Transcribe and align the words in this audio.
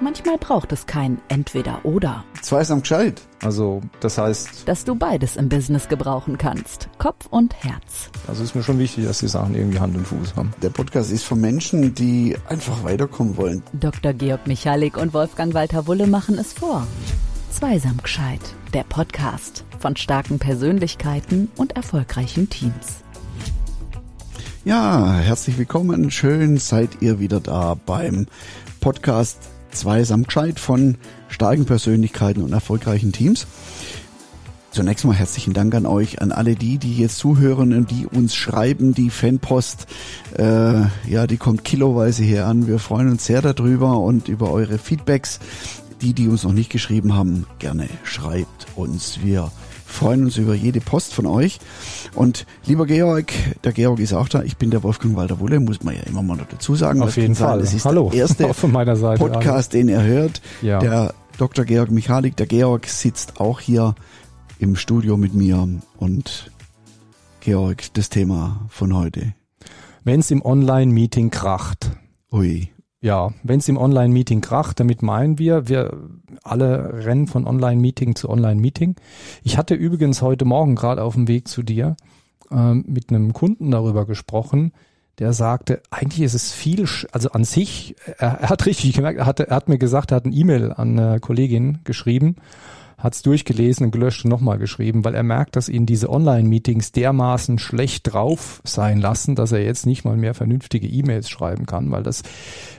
Manchmal 0.00 0.38
braucht 0.38 0.72
es 0.72 0.86
kein 0.86 1.18
Entweder-Oder. 1.28 2.24
Zweisam 2.42 2.80
gescheit. 2.82 3.22
Also, 3.42 3.80
das 4.00 4.18
heißt, 4.18 4.68
Dass 4.68 4.84
du 4.84 4.96
beides 4.96 5.36
im 5.36 5.48
Business 5.48 5.88
gebrauchen 5.88 6.36
kannst. 6.36 6.88
Kopf 6.98 7.26
und 7.30 7.54
Herz. 7.62 8.10
also 8.26 8.42
ist 8.42 8.54
mir 8.54 8.62
schon 8.62 8.78
wichtig, 8.78 9.04
dass 9.04 9.20
die 9.20 9.28
Sachen 9.28 9.54
irgendwie 9.54 9.78
Hand 9.78 9.96
und 9.96 10.06
Fuß 10.06 10.34
haben. 10.36 10.52
Der 10.62 10.70
Podcast 10.70 11.12
ist 11.12 11.24
für 11.24 11.36
Menschen, 11.36 11.94
die 11.94 12.36
einfach 12.48 12.82
weiterkommen 12.82 13.36
wollen. 13.36 13.62
Dr. 13.72 14.12
Georg 14.12 14.46
Michalik 14.46 14.96
und 14.96 15.14
Wolfgang 15.14 15.54
Walter 15.54 15.86
Wulle 15.86 16.06
machen 16.06 16.38
es 16.38 16.52
vor. 16.52 16.86
Zweisam 17.50 17.98
gescheit. 18.02 18.40
Der 18.74 18.82
Podcast 18.84 19.64
von 19.78 19.94
starken 19.96 20.38
Persönlichkeiten 20.40 21.50
und 21.56 21.76
erfolgreichen 21.76 22.50
Teams. 22.50 23.04
Ja, 24.64 25.14
herzlich 25.14 25.56
willkommen. 25.56 26.10
Schön 26.10 26.56
seid 26.56 27.00
ihr 27.00 27.20
wieder 27.20 27.38
da 27.38 27.74
beim 27.86 28.26
Podcast 28.80 29.38
Zweisam 29.74 30.24
gescheit 30.24 30.58
von 30.58 30.96
starken 31.28 31.66
Persönlichkeiten 31.66 32.42
und 32.42 32.52
erfolgreichen 32.52 33.12
Teams. 33.12 33.46
Zunächst 34.74 35.04
mal 35.04 35.14
herzlichen 35.14 35.54
Dank 35.54 35.72
an 35.76 35.86
euch, 35.86 36.20
an 36.20 36.32
alle 36.32 36.56
die, 36.56 36.78
die 36.78 36.96
jetzt 36.96 37.18
zuhören 37.18 37.72
und 37.72 37.92
die 37.92 38.06
uns 38.06 38.34
schreiben. 38.34 38.92
Die 38.92 39.08
Fanpost, 39.08 39.86
äh, 40.36 40.80
ja, 41.08 41.28
die 41.28 41.36
kommt 41.36 41.62
kiloweise 41.64 42.24
hier 42.24 42.46
an. 42.46 42.66
Wir 42.66 42.80
freuen 42.80 43.08
uns 43.08 43.24
sehr 43.24 43.40
darüber 43.40 44.00
und 44.00 44.26
über 44.26 44.50
eure 44.50 44.78
Feedbacks. 44.78 45.38
Die, 46.00 46.12
die 46.12 46.26
uns 46.26 46.42
noch 46.42 46.52
nicht 46.52 46.70
geschrieben 46.70 47.14
haben, 47.14 47.46
gerne 47.60 47.88
schreibt 48.02 48.66
uns. 48.74 49.20
Wir 49.22 49.52
freuen 49.94 50.24
uns 50.24 50.36
über 50.36 50.54
jede 50.54 50.80
Post 50.80 51.14
von 51.14 51.26
euch. 51.26 51.58
Und 52.14 52.46
lieber 52.66 52.86
Georg, 52.86 53.32
der 53.62 53.72
Georg 53.72 54.00
ist 54.00 54.12
auch 54.12 54.28
da. 54.28 54.42
Ich 54.42 54.56
bin 54.56 54.70
der 54.70 54.82
Wolfgang 54.82 55.16
Walter 55.16 55.40
Wulle, 55.40 55.60
muss 55.60 55.82
man 55.82 55.94
ja 55.94 56.02
immer 56.02 56.22
mal 56.22 56.36
noch 56.36 56.48
dazu 56.48 56.74
sagen. 56.74 57.00
Auf 57.02 57.16
jeden 57.16 57.28
kann 57.28 57.34
sein, 57.34 57.48
Fall. 57.48 57.58
Das 57.60 57.74
ist 57.74 57.84
Hallo. 57.84 58.10
der 58.10 58.20
erste 58.20 58.54
von 58.54 58.72
meiner 58.72 58.96
Seite. 58.96 59.18
Podcast, 59.18 59.72
den 59.72 59.88
er 59.88 60.02
hört. 60.02 60.42
Ja. 60.60 60.80
Der 60.80 61.14
Dr. 61.38 61.64
Georg 61.64 61.90
Michalik, 61.90 62.36
der 62.36 62.46
Georg 62.46 62.86
sitzt 62.86 63.40
auch 63.40 63.60
hier 63.60 63.94
im 64.58 64.76
Studio 64.76 65.16
mit 65.16 65.34
mir. 65.34 65.68
Und 65.96 66.50
Georg, 67.40 67.92
das 67.94 68.08
Thema 68.08 68.66
von 68.68 68.94
heute. 68.94 69.34
Wenn 70.02 70.20
es 70.20 70.30
im 70.30 70.44
Online-Meeting 70.44 71.30
kracht. 71.30 71.92
Ui. 72.32 72.70
Ja, 73.00 73.32
wenn 73.42 73.58
es 73.58 73.68
im 73.68 73.76
Online-Meeting 73.76 74.40
kracht, 74.40 74.80
damit 74.80 75.02
meinen 75.02 75.38
wir, 75.38 75.68
wir 75.68 75.96
alle 76.44 77.04
rennen 77.04 77.26
von 77.26 77.46
Online-Meeting 77.46 78.14
zu 78.14 78.28
Online-Meeting. 78.28 78.96
Ich 79.42 79.58
hatte 79.58 79.74
übrigens 79.74 80.22
heute 80.22 80.44
Morgen 80.44 80.76
gerade 80.76 81.02
auf 81.02 81.14
dem 81.14 81.26
Weg 81.26 81.48
zu 81.48 81.62
dir 81.62 81.96
ähm, 82.50 82.84
mit 82.86 83.10
einem 83.10 83.32
Kunden 83.32 83.70
darüber 83.70 84.06
gesprochen, 84.06 84.72
der 85.18 85.32
sagte, 85.32 85.80
eigentlich 85.90 86.22
ist 86.22 86.34
es 86.34 86.52
viel, 86.52 86.86
also 87.12 87.30
an 87.30 87.44
sich, 87.44 87.94
er, 88.18 88.40
er 88.40 88.48
hat 88.50 88.66
richtig 88.66 88.92
gemerkt, 88.94 89.18
er, 89.18 89.26
hatte, 89.26 89.48
er 89.48 89.56
hat 89.56 89.68
mir 89.68 89.78
gesagt, 89.78 90.10
er 90.10 90.16
hat 90.16 90.26
ein 90.26 90.32
E-Mail 90.32 90.72
an 90.72 90.98
eine 90.98 91.20
Kollegin 91.20 91.78
geschrieben, 91.84 92.36
hat 93.04 93.14
es 93.14 93.20
durchgelesen 93.20 93.84
und 93.84 93.92
gelöscht 93.92 94.24
und 94.24 94.30
nochmal 94.30 94.56
geschrieben, 94.56 95.04
weil 95.04 95.14
er 95.14 95.22
merkt, 95.22 95.56
dass 95.56 95.68
ihn 95.68 95.84
diese 95.84 96.08
Online-Meetings 96.08 96.90
dermaßen 96.92 97.58
schlecht 97.58 98.10
drauf 98.10 98.62
sein 98.64 98.98
lassen, 98.98 99.34
dass 99.34 99.52
er 99.52 99.62
jetzt 99.62 99.84
nicht 99.84 100.06
mal 100.06 100.16
mehr 100.16 100.32
vernünftige 100.32 100.88
E-Mails 100.88 101.28
schreiben 101.28 101.66
kann, 101.66 101.90
weil 101.90 102.02
das, 102.02 102.22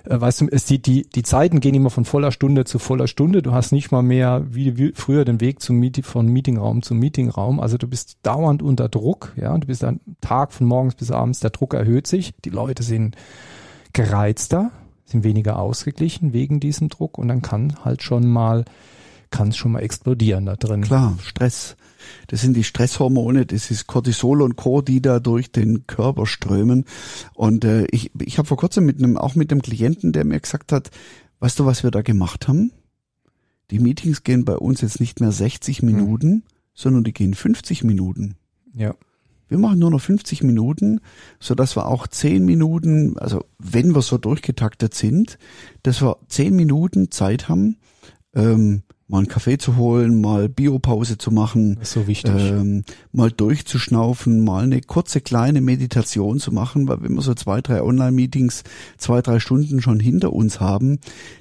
äh, 0.04 0.20
weißt 0.20 0.42
du, 0.42 0.48
es 0.52 0.66
die, 0.66 0.82
die, 0.82 1.08
die 1.08 1.22
Zeiten 1.22 1.60
gehen 1.60 1.76
immer 1.76 1.92
von 1.92 2.06
voller 2.06 2.32
Stunde 2.32 2.66
zu 2.66 2.80
voller 2.80 3.08
Stunde. 3.08 3.44
Du 3.44 3.52
hast 3.52 3.72
nicht 3.72 3.92
mal 3.92 4.02
mehr 4.02 4.44
wie, 4.50 4.80
wie 4.80 4.94
früher 4.96 5.26
den 5.26 5.42
Weg 5.42 5.62
zum 5.62 5.78
Meeting, 5.78 6.04
von 6.04 6.26
Meetingraum 6.28 6.82
zu 6.82 6.96
Meetingraum. 6.96 7.60
Also 7.60 7.78
du 7.78 7.88
bist 7.88 8.18
dauernd 8.24 8.64
unter 8.64 8.90
Druck, 8.90 9.32
ja. 9.36 9.56
Du 9.56 9.68
bist 9.68 9.84
ein 9.84 10.00
Tag 10.22 10.54
von 10.54 10.66
morgens 10.66 10.96
bis 10.96 11.12
abends, 11.12 11.40
der 11.40 11.52
Druck 11.52 11.76
erhöht 11.76 12.08
sich. 12.08 12.34
Die 12.44 12.50
Leute 12.50 12.82
sind 12.82 13.16
gereizter, 13.94 14.72
sind 15.06 15.24
weniger 15.24 15.60
ausgeglichen 15.60 16.34
wegen 16.34 16.60
diesem 16.60 16.90
Druck 16.90 17.20
und 17.20 17.28
dann 17.28 17.44
kann 17.44 17.76
halt 17.86 18.02
schon 18.02 18.28
mal, 18.28 18.66
kann 19.36 19.50
es 19.50 19.58
schon 19.58 19.74
mal 19.74 19.82
explodieren 19.82 20.46
da 20.46 20.56
drin. 20.56 20.82
Klar, 20.82 21.18
Stress. 21.22 21.76
Das 22.28 22.42
sind 22.42 22.56
die 22.56 22.64
Stresshormone, 22.64 23.46
das 23.46 23.70
ist 23.70 23.88
Cortisol 23.88 24.42
und 24.42 24.56
Co., 24.56 24.82
die 24.82 25.02
da 25.02 25.20
durch 25.20 25.52
den 25.52 25.88
Körper 25.88 26.26
strömen. 26.26 26.86
Und 27.34 27.66
äh, 27.66 27.86
ich, 27.92 28.12
ich 28.22 28.38
habe 28.38 28.48
vor 28.48 28.58
kurzem 28.58 28.86
mit 28.86 29.00
einem, 29.00 29.18
auch 29.18 29.36
mit 29.36 29.52
einem 29.52 29.62
Klienten, 29.62 30.14
der 30.14 30.24
mir 30.24 30.40
gesagt 30.40 30.72
hat, 30.72 30.90
weißt 31.40 31.60
du, 31.60 31.66
was 31.66 31.84
wir 31.84 31.92
da 31.92 32.02
gemacht 32.02 32.48
haben? 32.48 32.72
Die 33.72 33.80
Meetings 33.80 34.24
gehen 34.24 34.46
bei 34.46 34.56
uns 34.56 34.82
jetzt 34.82 35.00
nicht 35.00 35.20
mehr 35.20 35.32
60 35.32 35.82
Minuten, 35.82 36.44
sondern 36.74 37.04
die 37.04 37.14
gehen 37.14 37.34
50 37.34 37.84
Minuten. 37.84 38.36
Ja. 38.74 38.96
Wir 39.48 39.58
machen 39.58 39.80
nur 39.80 39.92
noch 39.92 40.02
50 40.02 40.44
Minuten, 40.44 41.02
so 41.40 41.56
dass 41.56 41.76
wir 41.76 41.88
auch 41.88 42.08
10 42.08 42.46
Minuten, 42.46 43.18
also 43.18 43.44
wenn 43.60 43.94
wir 43.94 44.02
so 44.02 44.18
durchgetaktet 44.18 44.94
sind, 44.94 45.38
dass 45.84 46.02
wir 46.02 46.18
10 46.30 46.56
Minuten 46.56 47.12
Zeit 47.12 47.50
haben, 47.50 47.78
ähm, 48.34 48.84
mal 49.08 49.20
einen 49.20 49.28
Kaffee 49.28 49.58
zu 49.60 49.76
holen, 49.76 50.20
mal 50.20 50.50
Biopause 50.50 51.18
zu 51.20 51.30
machen, 51.30 51.78
so 51.84 52.04
ähm, 52.26 52.84
mal 53.12 53.30
durchzuschnaufen, 53.32 54.44
mal 54.44 54.64
eine 54.64 54.82
kurze 54.82 55.22
kleine 55.22 55.62
Meditation 55.62 56.40
zu 56.40 56.52
machen, 56.52 56.88
weil 56.88 57.04
wenn 57.04 57.14
wir 57.14 57.22
so 57.22 57.36
zwei, 57.36 57.62
drei 57.62 57.84
Online-Meetings, 57.84 58.64
zwei, 58.98 59.22
drei 59.22 59.40
Stunden 59.40 59.80
schon 59.82 60.00
hinter 60.00 60.34
uns 60.34 60.60
haben, 60.60 61.00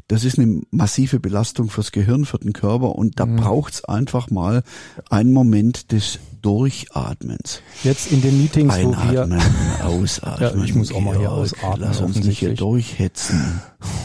das 0.08 0.24
ist 0.24 0.38
eine 0.38 0.60
massive 0.70 1.20
Belastung 1.20 1.70
fürs 1.70 1.90
Gehirn, 1.90 2.26
für 2.26 2.38
den 2.38 2.52
Körper 2.52 2.96
und 2.96 3.18
da 3.18 3.24
Mhm. 3.24 3.36
braucht's 3.36 3.82
einfach 3.84 4.30
mal 4.30 4.62
einen 5.08 5.32
Moment 5.32 5.90
des 5.92 6.18
Durchatmens. 6.42 7.62
Jetzt 7.82 8.12
in 8.12 8.20
den 8.20 8.36
Meetings, 8.42 8.74
wo 8.82 8.90
wir, 8.90 9.22
Einatmen, 9.22 9.40
ausatmen. 9.82 10.58
Ja, 10.58 10.64
ich 10.64 10.74
muss 10.74 10.92
auch 10.92 11.00
mal 11.00 11.16
hier 11.18 11.32
ausatmen, 11.32 11.80
Lass 11.80 12.02
uns 12.02 12.22
nicht 12.22 12.40
hier 12.40 12.54
durchhetzen. 12.54 13.62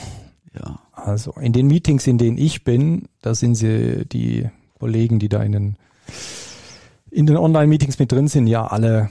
Also 1.06 1.32
in 1.34 1.54
den 1.54 1.68
Meetings, 1.68 2.08
in 2.08 2.18
denen 2.18 2.38
ich 2.38 2.64
bin, 2.64 3.08
da 3.22 3.36
sind 3.36 3.56
sie, 3.56 4.06
die 4.06 4.50
Kollegen, 4.80 5.20
die 5.20 5.30
da 5.30 5.42
in 5.44 5.52
den, 5.52 5.76
in 7.12 7.26
den 7.26 7.38
Online-Meetings 7.38 8.00
mit 8.00 8.12
drin 8.12 8.28
sind, 8.28 8.48
ja 8.48 8.68
alle 8.68 9.10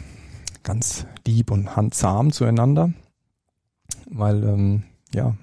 ganz 0.63 1.07
lieb 1.27 1.51
und 1.51 1.77
handzahm 1.77 2.33
zueinander. 2.33 2.93
Weil, 4.11 4.45
ähm, 4.45 4.83
ja, 5.15 5.37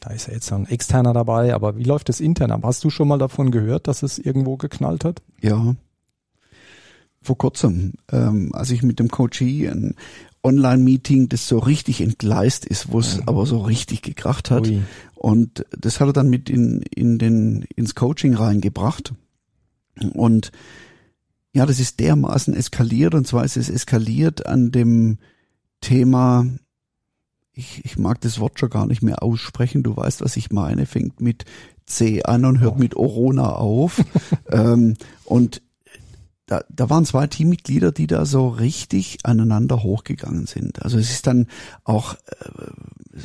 da 0.00 0.10
ist 0.10 0.26
ja 0.26 0.34
jetzt 0.34 0.46
so 0.46 0.54
ein 0.54 0.66
externer 0.66 1.12
dabei, 1.12 1.54
aber 1.54 1.76
wie 1.76 1.84
läuft 1.84 2.08
das 2.08 2.20
intern 2.20 2.50
ab? 2.50 2.60
Hast 2.64 2.84
du 2.84 2.90
schon 2.90 3.08
mal 3.08 3.18
davon 3.18 3.50
gehört, 3.50 3.88
dass 3.88 4.02
es 4.02 4.18
irgendwo 4.18 4.56
geknallt 4.56 5.04
hat? 5.04 5.22
Ja. 5.40 5.74
Vor 7.22 7.38
kurzem, 7.38 7.94
ähm, 8.12 8.50
als 8.52 8.70
ich 8.70 8.82
mit 8.82 8.98
dem 8.98 9.08
Coachee 9.08 9.68
ein 9.68 9.94
Online-Meeting, 10.44 11.28
das 11.28 11.48
so 11.48 11.58
richtig 11.58 12.00
entgleist 12.00 12.66
ist, 12.66 12.92
wo 12.92 13.00
es 13.00 13.26
aber 13.26 13.46
so 13.46 13.58
richtig 13.62 14.02
gekracht 14.02 14.50
hat. 14.50 14.68
Ui. 14.68 14.82
Und 15.14 15.64
das 15.70 16.00
hat 16.00 16.08
er 16.08 16.12
dann 16.12 16.28
mit 16.28 16.50
in, 16.50 16.82
in 16.94 17.18
den, 17.18 17.64
ins 17.74 17.94
Coaching 17.94 18.34
reingebracht. 18.34 19.14
Und 20.12 20.52
ja, 21.54 21.64
das 21.66 21.80
ist 21.80 22.00
dermaßen 22.00 22.52
eskaliert 22.54 23.14
und 23.14 23.26
zwar 23.26 23.44
ist 23.44 23.56
es 23.56 23.70
eskaliert 23.70 24.44
an 24.44 24.70
dem 24.70 25.18
Thema, 25.80 26.46
ich, 27.52 27.84
ich 27.84 27.96
mag 27.96 28.20
das 28.20 28.40
Wort 28.40 28.58
schon 28.58 28.70
gar 28.70 28.86
nicht 28.86 29.02
mehr 29.02 29.22
aussprechen, 29.22 29.82
du 29.82 29.96
weißt, 29.96 30.20
was 30.20 30.36
ich 30.36 30.50
meine, 30.50 30.86
fängt 30.86 31.20
mit 31.20 31.44
C 31.86 32.22
an 32.24 32.44
und 32.44 32.60
hört 32.60 32.74
Oh. 32.76 32.78
mit 32.78 32.96
Orona 32.96 33.52
auf. 33.52 34.02
ähm, 34.50 34.96
und 35.24 35.62
da, 36.46 36.62
da 36.68 36.90
waren 36.90 37.06
zwei 37.06 37.26
Teammitglieder, 37.26 37.92
die 37.92 38.06
da 38.06 38.26
so 38.26 38.48
richtig 38.48 39.18
aneinander 39.22 39.82
hochgegangen 39.82 40.46
sind. 40.46 40.82
Also 40.82 40.98
es 40.98 41.10
ist 41.10 41.26
dann 41.26 41.46
auch, 41.84 42.14
äh, 42.14 43.18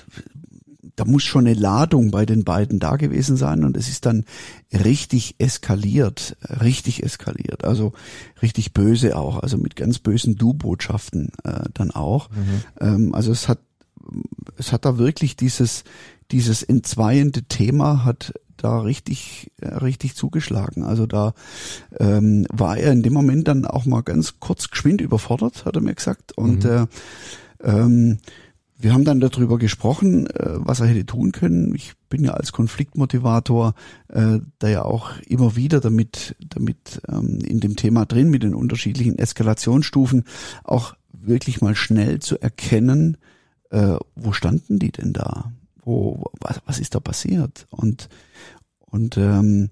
da 0.96 1.06
muss 1.06 1.24
schon 1.24 1.48
eine 1.48 1.58
Ladung 1.58 2.12
bei 2.12 2.26
den 2.26 2.44
beiden 2.44 2.80
da 2.80 2.96
gewesen 2.96 3.38
sein 3.38 3.64
und 3.64 3.78
es 3.78 3.90
ist 3.90 4.06
dann 4.06 4.26
richtig 4.74 5.36
eskaliert, 5.38 6.38
richtig 6.62 7.04
eskaliert, 7.04 7.64
also 7.64 7.94
richtig 8.42 8.74
böse 8.74 9.18
auch, 9.18 9.40
also 9.40 9.58
mit 9.58 9.76
ganz 9.76 10.00
bösen 10.00 10.36
Du-Botschaften 10.36 11.32
äh, 11.44 11.70
dann 11.74 11.92
auch. 11.92 12.30
Ähm, 12.80 13.14
also 13.16 13.32
es 13.32 13.48
hat, 13.48 13.60
es 14.58 14.72
hat 14.72 14.86
da 14.86 14.98
wirklich 14.98 15.36
dieses, 15.36 15.84
dieses 16.32 16.64
entzweiende 16.64 17.44
Thema 17.44 18.06
hat 18.06 18.34
da 18.64 18.80
richtig, 18.80 19.52
äh, 19.62 19.68
richtig 19.68 20.16
zugeschlagen. 20.16 20.84
Also 20.84 21.06
da 21.06 21.34
ähm, 22.00 22.46
war 22.52 22.78
er 22.78 22.92
in 22.92 23.04
dem 23.04 23.14
Moment 23.14 23.48
dann 23.48 23.66
auch 23.66 23.86
mal 23.86 24.02
ganz 24.02 24.40
kurz 24.40 24.70
geschwind 24.70 25.02
überfordert, 25.02 25.66
hat 25.66 25.76
er 25.76 25.82
mir 25.82 25.96
gesagt. 25.96 26.38
Und 26.38 26.64
Mhm. 26.64 26.70
äh, 26.70 26.86
ähm, 27.64 28.18
wir 28.82 28.94
haben 28.94 29.04
dann 29.04 29.20
darüber 29.20 29.58
gesprochen, 29.58 30.28
äh, 30.28 30.54
was 30.56 30.80
er 30.80 30.88
hätte 30.88 31.06
tun 31.06 31.34
können. 31.34 31.76
Ich 31.76 31.94
bin 32.08 32.24
ja 32.24 32.32
als 32.32 32.54
Konfliktmotivator 32.54 33.74
äh, 34.08 34.40
da 34.58 34.70
ja 34.70 34.84
auch 34.84 35.12
immer 35.28 35.58
wieder 35.58 35.82
damit, 35.82 36.38
damit 36.40 37.02
ähm, 37.10 37.40
in 37.46 37.60
dem 37.60 37.76
Thema 37.76 38.06
drin, 38.06 38.30
mit 38.30 38.44
den 38.44 38.56
unterschiedlichen 38.56 39.20
Eskalationsstufen, 39.20 40.24
auch 40.64 40.96
wirklich 41.12 41.60
mal 41.62 41.76
schnell 41.76 42.20
zu 42.20 42.42
erkennen, 42.42 43.18
äh, 43.70 43.98
wo 44.16 44.32
standen 44.32 44.80
die 44.80 44.92
denn 44.92 45.12
da? 45.12 45.52
Wo, 45.84 46.26
was, 46.42 46.62
was 46.66 46.80
ist 46.80 46.96
da 46.96 47.00
passiert? 47.00 47.68
Und, 47.72 48.10
und 48.80 49.18
ähm, 49.18 49.70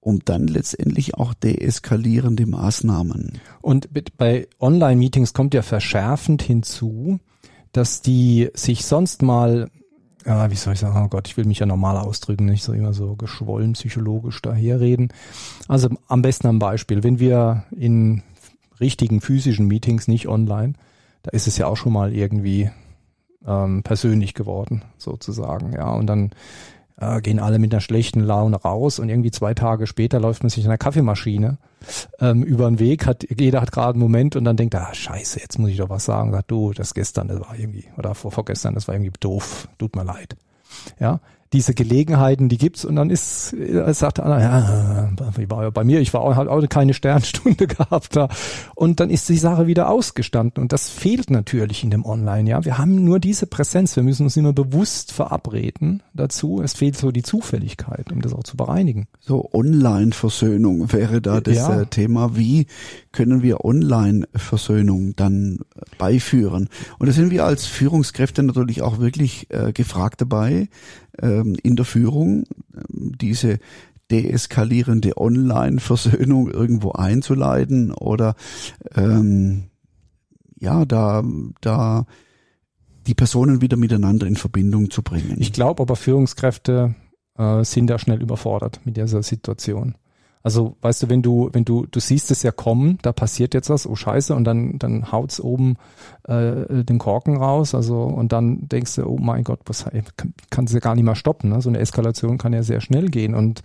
um 0.00 0.20
dann 0.24 0.46
letztendlich 0.46 1.16
auch 1.16 1.34
deeskalierende 1.34 2.46
Maßnahmen. 2.46 3.40
Und 3.60 3.92
mit- 3.92 4.16
bei 4.16 4.48
Online-Meetings 4.60 5.34
kommt 5.34 5.54
ja 5.54 5.62
verschärfend 5.62 6.42
hinzu, 6.42 7.18
dass 7.72 8.00
die 8.00 8.48
sich 8.54 8.86
sonst 8.86 9.22
mal 9.22 9.70
ja, 10.26 10.50
wie 10.50 10.56
soll 10.56 10.74
ich 10.74 10.80
sagen, 10.80 11.00
oh 11.02 11.08
Gott, 11.08 11.26
ich 11.28 11.36
will 11.38 11.46
mich 11.46 11.60
ja 11.60 11.64
normal 11.64 11.96
ausdrücken, 11.96 12.44
nicht 12.46 12.62
so 12.62 12.72
immer 12.74 12.92
so 12.92 13.16
geschwollen 13.16 13.72
psychologisch 13.72 14.42
daherreden. 14.42 15.08
Also 15.68 15.88
am 16.06 16.20
besten 16.22 16.48
am 16.48 16.58
Beispiel, 16.58 17.02
wenn 17.02 17.18
wir 17.18 17.64
in 17.70 18.22
richtigen 18.78 19.20
physischen 19.22 19.68
Meetings, 19.68 20.06
nicht 20.06 20.28
online, 20.28 20.74
da 21.22 21.30
ist 21.30 21.46
es 21.46 21.56
ja 21.56 21.66
auch 21.66 21.76
schon 21.76 21.92
mal 21.94 22.12
irgendwie 22.14 22.68
ähm, 23.46 23.82
persönlich 23.82 24.34
geworden, 24.34 24.82
sozusagen, 24.96 25.72
ja. 25.72 25.90
Und 25.92 26.06
dann 26.06 26.30
äh, 27.00 27.20
gehen 27.20 27.38
alle 27.38 27.58
mit 27.58 27.72
einer 27.72 27.80
schlechten 27.80 28.20
Laune 28.20 28.56
raus 28.56 28.98
und 28.98 29.08
irgendwie 29.08 29.30
zwei 29.30 29.54
Tage 29.54 29.86
später 29.86 30.20
läuft 30.20 30.42
man 30.42 30.50
sich 30.50 30.64
in 30.64 30.70
einer 30.70 30.78
Kaffeemaschine 30.78 31.58
ähm, 32.20 32.42
über 32.42 32.68
den 32.68 32.78
Weg, 32.78 33.06
hat, 33.06 33.24
jeder 33.38 33.60
hat 33.60 33.72
gerade 33.72 33.94
einen 33.94 34.02
Moment 34.02 34.36
und 34.36 34.44
dann 34.44 34.56
denkt, 34.56 34.74
ah, 34.74 34.92
scheiße, 34.92 35.40
jetzt 35.40 35.58
muss 35.58 35.70
ich 35.70 35.76
doch 35.76 35.90
was 35.90 36.04
sagen. 36.04 36.32
Sagt, 36.32 36.50
du, 36.50 36.72
das 36.72 36.94
gestern, 36.94 37.28
das 37.28 37.40
war 37.40 37.56
irgendwie, 37.56 37.84
oder 37.96 38.14
vor, 38.14 38.32
vorgestern, 38.32 38.74
das 38.74 38.88
war 38.88 38.94
irgendwie 38.94 39.12
doof, 39.20 39.68
tut 39.78 39.94
mir 39.94 40.04
leid. 40.04 40.36
Ja, 40.98 41.20
diese 41.52 41.74
Gelegenheiten, 41.74 42.48
die 42.48 42.58
gibt's 42.58 42.84
und 42.84 42.96
dann 42.96 43.10
ist, 43.10 43.52
äh, 43.54 43.92
sagt 43.94 44.20
einer, 44.20 44.40
ja, 44.40 45.10
ich 45.38 45.50
war 45.50 45.64
ja 45.64 45.70
bei 45.70 45.84
mir, 45.84 46.00
ich 46.00 46.12
war 46.12 46.20
auch, 46.20 46.36
halt 46.36 46.48
auch 46.48 46.66
keine 46.68 46.94
Sternstunde 46.94 47.66
gehabt 47.66 48.16
da 48.16 48.28
und 48.74 49.00
dann 49.00 49.10
ist 49.10 49.28
die 49.28 49.38
Sache 49.38 49.66
wieder 49.66 49.88
ausgestanden 49.88 50.62
und 50.62 50.72
das 50.72 50.88
fehlt 50.88 51.30
natürlich 51.30 51.84
in 51.84 51.90
dem 51.90 52.04
Online, 52.04 52.48
ja. 52.48 52.64
Wir 52.64 52.78
haben 52.78 53.04
nur 53.04 53.18
diese 53.18 53.46
Präsenz, 53.46 53.96
wir 53.96 54.02
müssen 54.02 54.24
uns 54.24 54.36
immer 54.36 54.52
bewusst 54.52 55.12
verabreden 55.12 56.02
dazu. 56.14 56.60
Es 56.62 56.74
fehlt 56.74 56.96
so 56.96 57.10
die 57.10 57.22
Zufälligkeit, 57.22 58.12
um 58.12 58.20
das 58.20 58.34
auch 58.34 58.44
zu 58.44 58.56
bereinigen. 58.56 59.06
So 59.20 59.48
Online-Versöhnung 59.52 60.92
wäre 60.92 61.20
da 61.20 61.40
das 61.40 61.56
ja. 61.56 61.82
Äh, 61.82 61.86
Thema. 61.86 62.36
Wie 62.36 62.66
können 63.12 63.42
wir 63.42 63.64
Online-Versöhnung 63.64 65.14
dann 65.16 65.60
beiführen? 65.98 66.68
Und 66.98 67.06
da 67.06 67.12
sind 67.12 67.30
wir 67.30 67.44
als 67.44 67.66
Führungskräfte 67.66 68.42
natürlich 68.42 68.82
auch 68.82 68.98
wirklich 68.98 69.46
äh, 69.50 69.72
gefragt 69.72 70.20
dabei, 70.20 70.68
in 71.62 71.76
der 71.76 71.84
Führung, 71.84 72.44
ähm, 72.74 73.12
diese 73.20 73.58
deeskalierende 74.10 75.16
Online-Versöhnung 75.16 76.50
irgendwo 76.50 76.92
einzuleiten 76.92 77.92
oder 77.92 78.34
ähm, 78.94 79.64
ja, 80.58 80.84
da, 80.84 81.22
da 81.60 82.06
die 83.06 83.14
Personen 83.14 83.60
wieder 83.60 83.76
miteinander 83.76 84.26
in 84.26 84.36
Verbindung 84.36 84.90
zu 84.90 85.02
bringen. 85.02 85.36
Ich 85.40 85.52
glaube 85.52 85.82
aber 85.82 85.96
Führungskräfte 85.96 86.94
äh, 87.36 87.64
sind 87.64 87.88
da 87.88 87.98
schnell 87.98 88.22
überfordert 88.22 88.80
mit 88.84 88.96
dieser 88.96 89.22
Situation. 89.22 89.94
Also, 90.42 90.76
weißt 90.82 91.02
du, 91.02 91.08
wenn 91.08 91.22
du, 91.22 91.50
wenn 91.52 91.64
du, 91.64 91.86
du 91.90 92.00
siehst 92.00 92.30
es 92.30 92.42
ja 92.42 92.52
kommen, 92.52 92.98
da 93.02 93.12
passiert 93.12 93.54
jetzt 93.54 93.70
was, 93.70 93.86
oh 93.86 93.96
Scheiße, 93.96 94.34
und 94.34 94.44
dann, 94.44 94.78
dann 94.78 95.10
haut's 95.10 95.40
oben 95.40 95.76
äh, 96.26 96.84
den 96.84 96.98
Korken 96.98 97.36
raus, 97.36 97.74
also 97.74 98.02
und 98.02 98.32
dann 98.32 98.68
denkst 98.68 98.96
du, 98.96 99.06
oh 99.06 99.18
mein 99.18 99.44
Gott, 99.44 99.60
was 99.66 99.86
kann, 100.16 100.34
kannst 100.50 100.72
du 100.72 100.76
ja 100.76 100.80
gar 100.80 100.94
nicht 100.94 101.04
mehr 101.04 101.16
stoppen. 101.16 101.50
Ne? 101.50 101.60
So 101.60 101.68
eine 101.68 101.78
Eskalation 101.78 102.38
kann 102.38 102.52
ja 102.52 102.62
sehr 102.62 102.80
schnell 102.80 103.08
gehen 103.08 103.34
und 103.34 103.62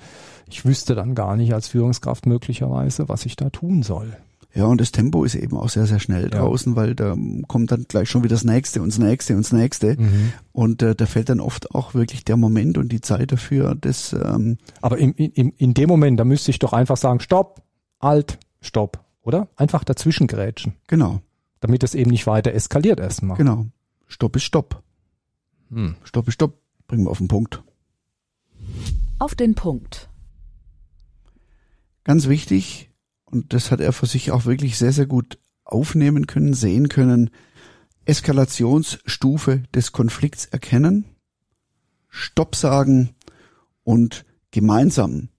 ich 0.49 0.65
wüsste 0.65 0.95
dann 0.95 1.15
gar 1.15 1.35
nicht 1.35 1.53
als 1.53 1.67
Führungskraft 1.67 2.25
möglicherweise, 2.25 3.07
was 3.09 3.25
ich 3.25 3.35
da 3.35 3.49
tun 3.49 3.83
soll. 3.83 4.17
Ja, 4.55 4.65
und 4.65 4.79
das 4.79 4.91
Tempo 4.91 5.23
ist 5.23 5.33
eben 5.33 5.57
auch 5.57 5.69
sehr, 5.69 5.88
sehr 5.88 6.00
schnell 6.00 6.23
ja. 6.23 6.29
draußen, 6.29 6.75
weil 6.75 6.94
da 6.94 7.17
kommt 7.47 7.71
dann 7.71 7.85
gleich 7.88 8.07
schon 8.07 8.23
wieder 8.23 8.35
das 8.35 8.44
nächste 8.44 8.83
und 8.83 8.89
das 8.89 9.00
nächste 9.00 9.35
und 9.35 9.45
das 9.45 9.51
nächste. 9.51 10.00
Mhm. 10.00 10.33
Und 10.51 10.83
äh, 10.83 10.94
da 10.94 11.07
fällt 11.07 11.29
dann 11.29 11.39
oft 11.39 11.73
auch 11.73 11.95
wirklich 11.95 12.23
der 12.23 12.38
Moment 12.38 12.77
und 12.77 12.91
die 12.91 13.01
Zeit 13.01 13.31
dafür, 13.31 13.73
das. 13.73 14.13
Ähm 14.13 14.57
Aber 14.81 15.00
im, 15.00 15.13
im, 15.15 15.53
in 15.57 15.73
dem 15.73 15.89
Moment, 15.89 16.19
da 16.19 16.23
müsste 16.23 16.51
ich 16.51 16.59
doch 16.59 16.71
einfach 16.71 16.97
sagen, 16.97 17.19
stopp, 17.19 17.63
alt, 17.97 18.38
stopp, 18.61 19.03
oder? 19.23 19.47
Einfach 19.55 19.83
dazwischen 19.83 20.27
gerätschen. 20.27 20.73
Genau. 20.85 21.21
Damit 21.59 21.83
es 21.83 21.95
eben 21.95 22.11
nicht 22.11 22.27
weiter 22.27 22.53
eskaliert 22.53 23.00
erstmal. 23.00 23.38
Genau. 23.38 23.65
Stopp 24.07 24.35
ist 24.35 24.44
Stopp. 24.44 24.83
Hm. 25.71 25.95
Stopp 26.03 26.27
ist 26.27 26.35
Stopp. 26.35 26.59
Bringen 26.85 27.05
wir 27.05 27.09
auf 27.09 27.17
den 27.17 27.27
Punkt. 27.27 27.63
Auf 29.17 29.33
den 29.33 29.55
Punkt. 29.55 30.09
Ganz 32.03 32.27
wichtig, 32.27 32.91
und 33.33 33.51
das 33.51 33.71
hat 33.71 33.81
er 33.81 33.94
für 33.94 34.06
sich 34.06 34.31
auch 34.31 34.45
wirklich 34.45 34.77
sehr, 34.77 34.94
sehr 34.94 35.07
gut 35.07 35.39
aufnehmen 35.63 36.27
können, 36.27 36.53
sehen 36.53 36.88
können, 36.88 37.31
Eskalationsstufe 38.06 39.63
des 39.74 39.91
Konflikts 39.91 40.45
erkennen, 40.45 41.06
Stopp 42.09 42.56
sagen 42.56 43.15
und 43.83 44.25
gemeinsam 44.51 45.30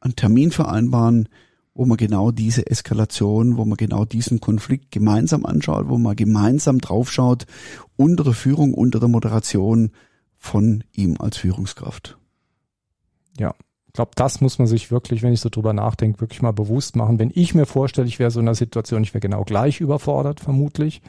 einen 0.00 0.16
Termin 0.16 0.52
vereinbaren, 0.52 1.28
wo 1.74 1.84
man 1.84 1.98
genau 1.98 2.30
diese 2.30 2.66
Eskalation, 2.66 3.58
wo 3.58 3.66
man 3.66 3.76
genau 3.76 4.06
diesen 4.06 4.40
Konflikt 4.40 4.90
gemeinsam 4.90 5.44
anschaut, 5.44 5.88
wo 5.88 5.98
man 5.98 6.16
gemeinsam 6.16 6.80
draufschaut, 6.80 7.46
unter 7.96 8.24
der 8.24 8.32
Führung, 8.32 8.72
unter 8.72 9.00
der 9.00 9.10
Moderation 9.10 9.90
von 10.38 10.82
ihm 10.92 11.16
als 11.18 11.36
Führungskraft. 11.36 12.16
Ja, 13.38 13.54
glaube, 13.96 14.12
das 14.14 14.40
muss 14.40 14.58
man 14.58 14.66
sich 14.66 14.90
wirklich, 14.90 15.22
wenn 15.22 15.32
ich 15.32 15.40
so 15.40 15.48
drüber 15.48 15.72
nachdenke, 15.72 16.20
wirklich 16.20 16.42
mal 16.42 16.52
bewusst 16.52 16.96
machen. 16.96 17.18
Wenn 17.18 17.32
ich 17.34 17.54
mir 17.54 17.66
vorstelle, 17.66 18.06
ich 18.06 18.18
wäre 18.18 18.30
so 18.30 18.40
in 18.40 18.46
einer 18.46 18.54
Situation, 18.54 19.02
ich 19.02 19.12
wäre 19.12 19.20
genau 19.20 19.44
gleich 19.44 19.80
überfordert, 19.80 20.40
vermutlich, 20.40 21.02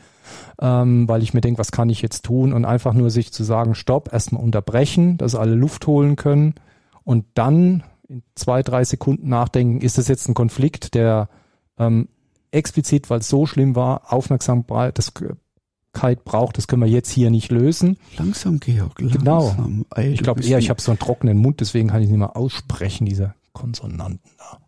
ähm, 0.59 1.07
weil 1.07 1.23
ich 1.23 1.33
mir 1.33 1.41
denke, 1.41 1.59
was 1.59 1.71
kann 1.71 1.89
ich 1.89 2.01
jetzt 2.01 2.25
tun? 2.25 2.53
Und 2.53 2.65
einfach 2.65 2.93
nur 2.93 3.09
sich 3.09 3.31
zu 3.31 3.43
sagen, 3.43 3.75
stopp, 3.75 4.11
erstmal 4.11 4.43
unterbrechen, 4.43 5.17
dass 5.17 5.35
alle 5.35 5.55
Luft 5.55 5.87
holen 5.87 6.15
können 6.15 6.55
und 7.03 7.25
dann 7.35 7.83
in 8.07 8.23
zwei, 8.35 8.63
drei 8.63 8.83
Sekunden 8.83 9.29
nachdenken, 9.29 9.81
ist 9.81 9.97
das 9.97 10.07
jetzt 10.07 10.27
ein 10.27 10.33
Konflikt, 10.33 10.95
der 10.95 11.29
ähm, 11.77 12.07
explizit, 12.51 13.09
weil 13.09 13.19
es 13.19 13.29
so 13.29 13.45
schlimm 13.45 13.75
war, 13.75 14.13
Aufmerksamkeit, 14.13 14.97
das 14.97 15.13
Flüssigkeit 15.97 16.23
braucht, 16.23 16.57
das 16.57 16.67
können 16.67 16.81
wir 16.81 16.89
jetzt 16.89 17.09
hier 17.09 17.29
nicht 17.29 17.51
lösen. 17.51 17.97
Langsam, 18.17 18.59
Georg, 18.59 18.99
langsam. 18.99 19.19
Genau. 19.19 19.85
Ey, 19.95 20.13
ich 20.13 20.21
glaube 20.21 20.43
eher, 20.43 20.59
ich 20.59 20.69
habe 20.69 20.81
so 20.81 20.91
einen 20.91 20.99
trockenen 20.99 21.37
Mund, 21.37 21.59
deswegen 21.59 21.89
kann 21.89 22.01
ich 22.01 22.09
nicht 22.09 22.17
mehr 22.17 22.37
aussprechen, 22.37 23.05
diese 23.05 23.33
Konsonanten 23.53 24.29
da. 24.37 24.59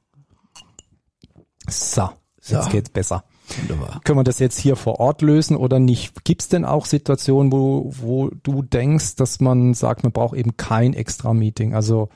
So, 1.70 2.10
so. 2.42 2.56
jetzt 2.56 2.72
geht's 2.72 2.90
besser. 2.90 3.24
Wunderbar. 3.62 4.02
Können 4.04 4.20
wir 4.20 4.24
das 4.24 4.40
jetzt 4.40 4.60
hier 4.60 4.76
vor 4.76 5.00
Ort 5.00 5.22
lösen 5.22 5.56
oder 5.56 5.80
nicht? 5.80 6.24
Gibt 6.24 6.42
es 6.42 6.50
denn 6.50 6.66
auch 6.66 6.86
Situationen, 6.86 7.52
wo, 7.52 7.92
wo 8.00 8.30
du 8.44 8.62
denkst, 8.62 9.16
dass 9.16 9.40
man 9.40 9.74
sagt, 9.74 10.04
man 10.04 10.12
braucht 10.12 10.36
eben 10.36 10.58
kein 10.58 10.94
extra 10.94 11.34
Meeting? 11.34 11.74
Also 11.74 12.10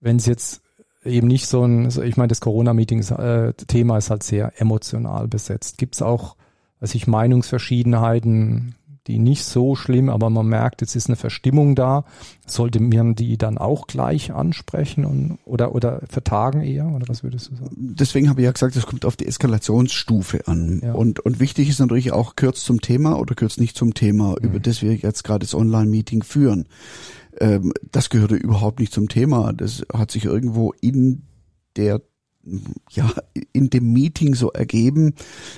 wenn 0.00 0.16
es 0.16 0.26
jetzt 0.26 0.62
eben 1.04 1.28
nicht 1.28 1.46
so 1.46 1.64
ein, 1.64 1.88
ich 1.88 2.16
meine, 2.16 2.28
das 2.28 2.40
Corona-Meeting-Thema 2.40 3.94
äh, 3.94 3.98
ist 3.98 4.10
halt 4.10 4.22
sehr 4.22 4.60
emotional 4.60 5.28
besetzt. 5.28 5.78
Gibt 5.78 5.94
es 5.94 6.02
auch 6.02 6.36
weiß 6.80 6.94
ich, 6.94 7.06
Meinungsverschiedenheiten, 7.06 8.74
die 9.06 9.18
nicht 9.18 9.44
so 9.44 9.76
schlimm, 9.76 10.08
aber 10.08 10.30
man 10.30 10.46
merkt, 10.46 10.80
jetzt 10.80 10.96
ist 10.96 11.08
eine 11.08 11.16
Verstimmung 11.16 11.74
da. 11.74 12.04
Sollte 12.46 12.80
man 12.80 13.14
die 13.14 13.38
dann 13.38 13.58
auch 13.58 13.86
gleich 13.86 14.32
ansprechen 14.32 15.04
und, 15.04 15.38
oder, 15.44 15.74
oder 15.74 16.02
vertagen 16.08 16.62
eher? 16.62 16.86
Oder 16.88 17.08
was 17.08 17.22
würdest 17.22 17.50
du 17.50 17.56
sagen? 17.56 17.76
Deswegen 17.76 18.28
habe 18.28 18.40
ich 18.40 18.46
ja 18.46 18.52
gesagt, 18.52 18.74
es 18.76 18.86
kommt 18.86 19.04
auf 19.04 19.16
die 19.16 19.26
Eskalationsstufe 19.26 20.48
an. 20.48 20.80
Ja. 20.82 20.92
Und, 20.94 21.20
und 21.20 21.38
wichtig 21.38 21.68
ist 21.68 21.78
natürlich 21.78 22.12
auch 22.12 22.34
kurz 22.36 22.64
zum 22.64 22.80
Thema 22.80 23.18
oder 23.18 23.34
kurz 23.34 23.58
nicht 23.58 23.76
zum 23.76 23.94
Thema, 23.94 24.30
mhm. 24.30 24.36
über 24.48 24.60
das 24.60 24.82
wir 24.82 24.94
jetzt 24.94 25.22
gerade 25.22 25.40
das 25.40 25.54
Online-Meeting 25.54 26.22
führen. 26.22 26.66
Ähm, 27.38 27.72
das 27.92 28.10
gehörte 28.10 28.34
überhaupt 28.34 28.80
nicht 28.80 28.92
zum 28.92 29.08
Thema. 29.08 29.52
Das 29.52 29.84
hat 29.92 30.10
sich 30.10 30.24
irgendwo 30.24 30.72
in 30.80 31.22
der 31.76 32.00
ja, 32.90 33.12
in 33.52 33.70
dem 33.70 33.92
Meeting 33.92 34.34
so 34.34 34.50
ergeben. 34.52 35.14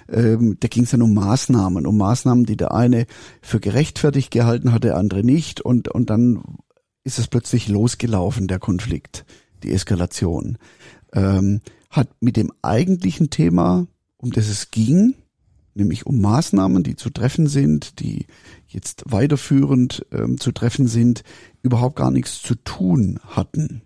Ähm, 0.09 0.57
da 0.61 0.69
ging 0.69 0.85
es 0.85 0.91
dann 0.91 1.03
um 1.03 1.15
Maßnahmen, 1.15 1.87
um 1.87 1.97
Maßnahmen, 1.97 2.45
die 2.47 2.57
der 2.57 2.73
eine 2.73 3.07
für 3.43 3.61
gerechtfertigt 3.61 4.31
gehalten 4.31 4.73
hat, 4.73 4.85
der 4.85 4.97
andere 4.97 5.25
nicht. 5.25 5.61
Und, 5.61 5.89
und 5.89 6.11
dann 6.11 6.43
ist 7.05 7.19
es 7.19 7.29
plötzlich 7.29 7.69
losgelaufen, 7.69 8.49
der 8.49 8.59
Konflikt, 8.59 9.25
die 9.63 9.73
Eskalation. 9.73 10.59
Ähm, 11.13 11.61
hat 11.91 12.09
mit 12.21 12.37
dem 12.37 12.53
eigentlichen 12.63 13.31
Thema, 13.31 13.87
um 14.19 14.31
das 14.31 14.49
es 14.49 14.71
ging, 14.71 15.15
nämlich 15.75 16.07
um 16.07 16.21
Maßnahmen, 16.21 16.83
die 16.83 16.97
zu 16.97 17.09
treffen 17.09 17.47
sind, 17.47 18.01
die 18.01 18.27
jetzt 18.67 19.05
weiterführend 19.07 20.05
ähm, 20.13 20.39
zu 20.39 20.53
treffen 20.53 20.87
sind, 20.87 21.23
überhaupt 21.63 21.97
gar 21.97 22.11
nichts 22.11 22.43
zu 22.43 22.57
tun 22.57 23.21
hatten 23.27 23.83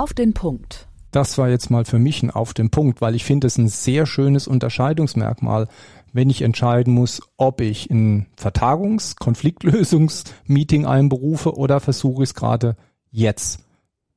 auf 0.00 0.14
den 0.14 0.32
Punkt. 0.32 0.88
Das 1.10 1.36
war 1.38 1.48
jetzt 1.48 1.70
mal 1.70 1.84
für 1.84 1.98
mich 1.98 2.22
ein 2.22 2.30
auf 2.30 2.54
den 2.54 2.70
Punkt, 2.70 3.00
weil 3.00 3.14
ich 3.14 3.24
finde 3.24 3.46
es 3.46 3.58
ein 3.58 3.68
sehr 3.68 4.06
schönes 4.06 4.48
Unterscheidungsmerkmal, 4.48 5.68
wenn 6.12 6.30
ich 6.30 6.42
entscheiden 6.42 6.94
muss, 6.94 7.20
ob 7.36 7.60
ich 7.60 7.90
ein 7.90 8.26
Vertagungs-, 8.36 9.16
Konfliktlösungs-Meeting 9.18 10.86
einberufe 10.86 11.54
oder 11.54 11.80
versuche 11.80 12.22
es 12.22 12.34
gerade 12.34 12.76
jetzt 13.10 13.60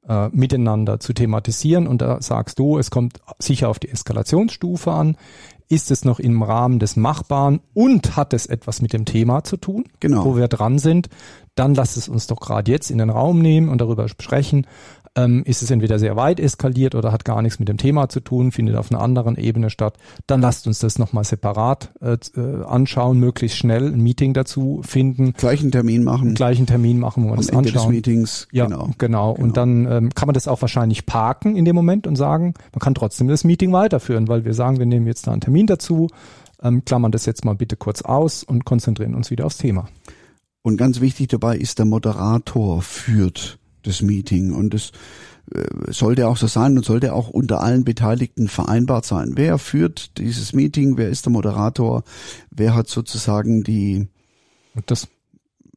äh, 0.07 0.29
miteinander 0.29 0.99
zu 0.99 1.13
thematisieren. 1.13 1.87
Und 1.87 2.01
da 2.01 2.21
sagst 2.21 2.59
du, 2.59 2.77
es 2.77 2.89
kommt 2.89 3.19
sicher 3.39 3.69
auf 3.69 3.79
die 3.79 3.89
Eskalationsstufe 3.89 4.91
an. 4.91 5.17
Ist 5.69 5.91
es 5.91 6.05
noch 6.05 6.19
im 6.19 6.43
Rahmen 6.43 6.77
des 6.77 6.95
Machbaren 6.95 7.59
und 7.73 8.15
hat 8.15 8.33
es 8.33 8.45
etwas 8.45 8.81
mit 8.81 8.93
dem 8.93 9.05
Thema 9.05 9.43
zu 9.43 9.57
tun, 9.57 9.85
genau. 9.99 10.25
wo 10.25 10.37
wir 10.37 10.47
dran 10.47 10.77
sind? 10.77 11.09
Dann 11.55 11.73
lass 11.73 11.97
es 11.97 12.07
uns 12.07 12.27
doch 12.27 12.39
gerade 12.39 12.71
jetzt 12.71 12.91
in 12.91 12.99
den 12.99 13.09
Raum 13.09 13.39
nehmen 13.39 13.69
und 13.69 13.81
darüber 13.81 14.07
sprechen 14.07 14.67
ähm, 15.15 15.43
ist 15.45 15.61
es 15.61 15.69
entweder 15.69 15.99
sehr 15.99 16.15
weit 16.15 16.39
eskaliert 16.39 16.95
oder 16.95 17.11
hat 17.11 17.23
gar 17.25 17.41
nichts 17.41 17.59
mit 17.59 17.69
dem 17.69 17.77
Thema 17.77 18.09
zu 18.09 18.19
tun, 18.19 18.51
findet 18.51 18.75
auf 18.75 18.91
einer 18.91 19.01
anderen 19.01 19.35
Ebene 19.37 19.69
statt, 19.69 19.97
dann 20.27 20.41
lasst 20.41 20.65
uns 20.67 20.79
das 20.79 20.97
nochmal 20.97 21.23
separat 21.23 21.91
äh, 22.01 22.17
äh, 22.35 22.63
anschauen, 22.65 23.19
möglichst 23.19 23.57
schnell 23.57 23.93
ein 23.93 24.01
Meeting 24.01 24.33
dazu 24.33 24.81
finden. 24.83 25.33
Gleichen 25.33 25.71
Termin 25.71 26.03
machen. 26.03 26.33
Gleichen 26.33 26.65
Termin 26.65 26.99
machen, 26.99 27.23
wo 27.23 27.27
wir 27.27 27.33
Am 27.33 27.37
das 27.37 27.49
Ende 27.49 27.69
anschauen. 27.69 27.87
des 27.87 27.95
Meetings. 27.95 28.47
Ja, 28.51 28.65
Genau. 28.65 28.89
genau. 28.97 29.31
Und 29.31 29.57
dann 29.57 29.85
ähm, 29.85 30.09
kann 30.15 30.27
man 30.27 30.33
das 30.33 30.47
auch 30.47 30.61
wahrscheinlich 30.61 31.05
parken 31.05 31.55
in 31.55 31.65
dem 31.65 31.75
Moment 31.75 32.07
und 32.07 32.15
sagen, 32.15 32.53
man 32.73 32.79
kann 32.79 32.95
trotzdem 32.95 33.27
das 33.27 33.43
Meeting 33.43 33.71
weiterführen, 33.71 34.27
weil 34.27 34.45
wir 34.45 34.53
sagen, 34.53 34.79
wir 34.79 34.85
nehmen 34.85 35.05
jetzt 35.07 35.27
da 35.27 35.31
einen 35.31 35.41
Termin 35.41 35.67
dazu, 35.67 36.07
ähm, 36.61 36.85
klammern 36.85 37.11
das 37.11 37.25
jetzt 37.25 37.45
mal 37.45 37.55
bitte 37.55 37.75
kurz 37.75 38.01
aus 38.01 38.43
und 38.43 38.65
konzentrieren 38.65 39.13
uns 39.15 39.29
wieder 39.29 39.45
aufs 39.45 39.57
Thema. 39.57 39.87
Und 40.63 40.77
ganz 40.77 41.01
wichtig 41.01 41.27
dabei 41.27 41.57
ist, 41.57 41.77
der 41.77 41.85
Moderator 41.85 42.81
führt 42.81 43.59
das 43.83 44.01
Meeting 44.01 44.51
und 44.53 44.73
das 44.73 44.91
äh, 45.53 45.91
sollte 45.91 46.27
auch 46.27 46.37
so 46.37 46.47
sein 46.47 46.77
und 46.77 46.85
sollte 46.85 47.13
auch 47.13 47.29
unter 47.29 47.61
allen 47.61 47.83
Beteiligten 47.83 48.47
vereinbart 48.47 49.05
sein. 49.05 49.33
Wer 49.35 49.57
führt 49.57 50.17
dieses 50.17 50.53
Meeting? 50.53 50.97
Wer 50.97 51.09
ist 51.09 51.25
der 51.25 51.31
Moderator? 51.31 52.03
Wer 52.49 52.73
hat 52.75 52.87
sozusagen 52.89 53.63
die, 53.63 54.07
Und 54.75 54.89
das, 54.89 55.07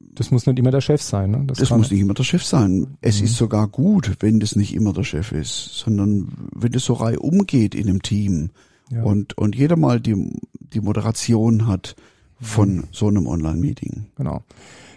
das 0.01 0.31
muss 0.31 0.47
nicht 0.47 0.59
immer 0.59 0.71
der 0.71 0.81
Chef 0.81 1.03
sein. 1.03 1.31
Ne? 1.33 1.45
das 1.47 1.69
kann- 1.69 1.79
muss 1.79 1.91
nicht 1.91 2.01
immer 2.01 2.15
der 2.15 2.25
Chef 2.25 2.45
sein. 2.45 2.97
Es 3.01 3.19
Mhm. 3.19 3.25
ist 3.27 3.37
sogar 3.37 3.69
gut, 3.69 4.17
wenn 4.21 4.41
das 4.41 4.57
nicht 4.57 4.75
immer 4.75 4.93
der 4.93 5.05
Chef 5.05 5.33
ist, 5.33 5.71
sondern 5.75 6.29
wenn 6.55 6.73
das 6.73 6.85
so 6.85 6.95
reihum 6.95 7.47
geht 7.47 7.75
in 7.75 7.89
einem 7.89 8.03
Team 8.03 8.51
ja. 8.91 9.03
und, 9.03 9.37
und 9.37 9.55
jeder 9.57 9.77
mal 9.77 10.01
die, 10.01 10.33
die 10.73 10.81
Moderation 10.81 11.67
hat 11.67 11.97
von 12.41 12.77
Mhm. 12.77 12.85
so 12.93 13.09
einem 13.09 13.27
Online-Meeting. 13.27 14.07
Genau. 14.17 14.43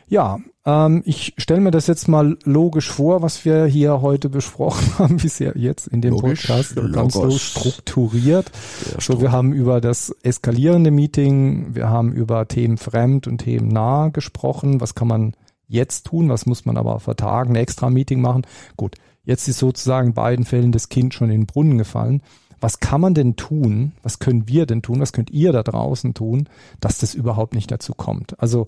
Ja, 0.09 0.39
ähm, 0.65 1.03
ich 1.05 1.35
stelle 1.37 1.61
mir 1.61 1.69
das 1.69 1.85
jetzt 1.85 2.07
mal 2.07 2.35
logisch 2.43 2.89
vor, 2.89 3.21
was 3.21 3.45
wir 3.45 3.65
hier 3.65 4.01
heute 4.01 4.27
besprochen 4.27 4.87
haben, 4.97 5.17
bisher 5.17 5.55
jetzt 5.55 5.87
in 5.87 6.01
dem 6.01 6.15
Logisch, 6.15 6.47
Podcast, 6.47 6.75
ganz 6.91 7.13
so 7.13 7.29
strukturiert. 7.29 8.51
So, 8.99 9.21
wir 9.21 9.31
haben 9.31 9.53
über 9.53 9.81
das 9.81 10.13
eskalierende 10.23 10.89
Meeting, 10.89 11.75
wir 11.75 11.89
haben 11.89 12.11
über 12.11 12.47
Themen 12.47 12.77
fremd 12.77 13.27
und 13.27 13.37
Themen 13.37 13.67
nah 13.67 14.09
gesprochen. 14.09 14.81
Was 14.81 14.95
kann 14.95 15.07
man 15.07 15.33
jetzt 15.67 16.07
tun? 16.07 16.29
Was 16.29 16.47
muss 16.47 16.65
man 16.65 16.77
aber 16.77 16.99
vertagen? 16.99 17.51
Ein 17.51 17.61
extra 17.61 17.91
Meeting 17.91 18.19
machen? 18.19 18.47
Gut, 18.77 18.95
jetzt 19.23 19.47
ist 19.47 19.59
sozusagen 19.59 20.07
in 20.07 20.13
beiden 20.15 20.45
Fällen 20.45 20.71
das 20.71 20.89
Kind 20.89 21.13
schon 21.13 21.29
in 21.29 21.41
den 21.41 21.45
Brunnen 21.45 21.77
gefallen. 21.77 22.23
Was 22.59 22.79
kann 22.79 22.99
man 22.99 23.13
denn 23.13 23.35
tun? 23.35 23.93
Was 24.01 24.17
können 24.17 24.47
wir 24.47 24.65
denn 24.65 24.81
tun? 24.81 24.99
Was 24.99 25.13
könnt 25.13 25.29
ihr 25.29 25.53
da 25.53 25.61
draußen 25.61 26.15
tun, 26.15 26.49
dass 26.81 26.97
das 26.97 27.13
überhaupt 27.13 27.53
nicht 27.53 27.71
dazu 27.71 27.93
kommt? 27.93 28.37
Also 28.41 28.67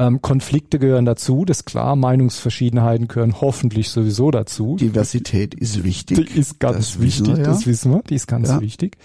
ähm, 0.00 0.22
Konflikte 0.22 0.78
gehören 0.78 1.04
dazu, 1.04 1.44
das 1.44 1.58
ist 1.58 1.64
klar. 1.66 1.94
Meinungsverschiedenheiten 1.94 3.06
gehören 3.06 3.40
hoffentlich 3.40 3.90
sowieso 3.90 4.30
dazu. 4.30 4.76
Diversität 4.76 5.54
ist 5.54 5.84
wichtig. 5.84 6.16
Die 6.32 6.38
ist 6.38 6.58
ganz 6.58 6.76
Das 6.76 7.00
wissen 7.00 7.26
wichtig, 7.26 7.36
wir, 7.36 7.44
ja. 7.44 7.50
das 7.50 7.66
wissen 7.66 7.92
wir, 7.92 8.02
die 8.08 8.14
ist 8.14 8.26
ganz 8.26 8.48
Ja. 8.48 8.60
wichtig. 8.60 8.96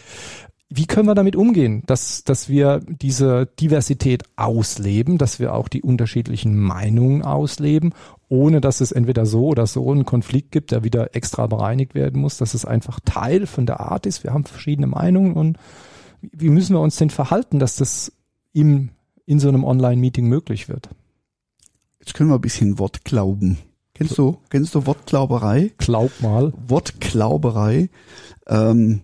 Wie 0.69 0.87
können 0.87 1.07
wir 1.07 1.13
damit 1.13 1.35
umgehen, 1.35 1.83
dass, 1.85 2.23
dass 2.23 2.49
wir 2.49 2.79
diese 2.87 3.45
Diversität 3.59 4.23
ausleben, 4.35 5.17
dass 5.19 5.39
wir 5.39 5.53
auch 5.53 5.67
die 5.67 5.83
unterschiedlichen 5.83 6.57
Meinungen 6.57 7.21
ausleben, 7.21 7.93
ohne 8.29 8.61
dass 8.61 8.81
es 8.81 8.91
entweder 8.91 9.25
so 9.27 9.45
oder 9.47 9.67
so 9.67 9.91
einen 9.91 10.05
Konflikt 10.05 10.51
gibt, 10.51 10.71
der 10.71 10.83
wieder 10.83 11.15
extra 11.15 11.45
bereinigt 11.45 11.93
werden 11.93 12.19
muss, 12.19 12.37
dass 12.37 12.53
es 12.55 12.65
einfach 12.65 12.99
Teil 13.05 13.45
von 13.45 13.65
der 13.67 13.79
Art 13.81 14.05
ist. 14.07 14.23
Wir 14.23 14.33
haben 14.33 14.45
verschiedene 14.45 14.87
Meinungen 14.87 15.33
und 15.33 15.57
wie 16.21 16.49
müssen 16.49 16.73
wir 16.73 16.79
uns 16.81 16.95
denn 16.95 17.11
verhalten, 17.11 17.59
dass 17.59 17.75
das 17.75 18.11
im, 18.51 18.89
in 19.25 19.39
so 19.39 19.47
einem 19.47 19.63
Online-Meeting 19.63 20.27
möglich 20.27 20.69
wird? 20.69 20.89
Jetzt 21.99 22.13
können 22.13 22.29
wir 22.29 22.35
ein 22.35 22.41
bisschen 22.41 22.77
Wortglauben. 22.77 23.57
Kennst 23.93 24.17
du, 24.17 24.37
kennst 24.49 24.75
du 24.75 24.85
Wortglauberei? 24.85 25.71
Glaub 25.77 26.11
mal. 26.21 26.53
Wortglauberei. 26.67 27.89
Ähm, 28.45 29.01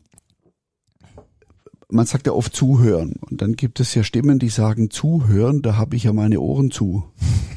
man 1.92 2.06
sagt 2.06 2.28
ja 2.28 2.34
oft 2.34 2.56
zuhören. 2.56 3.14
Und 3.30 3.42
dann 3.42 3.54
gibt 3.54 3.80
es 3.80 3.96
ja 3.96 4.04
Stimmen, 4.04 4.40
die 4.40 4.50
sagen 4.50 4.90
zuhören, 4.90 5.62
da 5.62 5.78
habe 5.78 5.96
ich 5.96 6.04
ja 6.04 6.14
meine 6.14 6.40
Ohren 6.40 6.72
zu. 6.72 7.04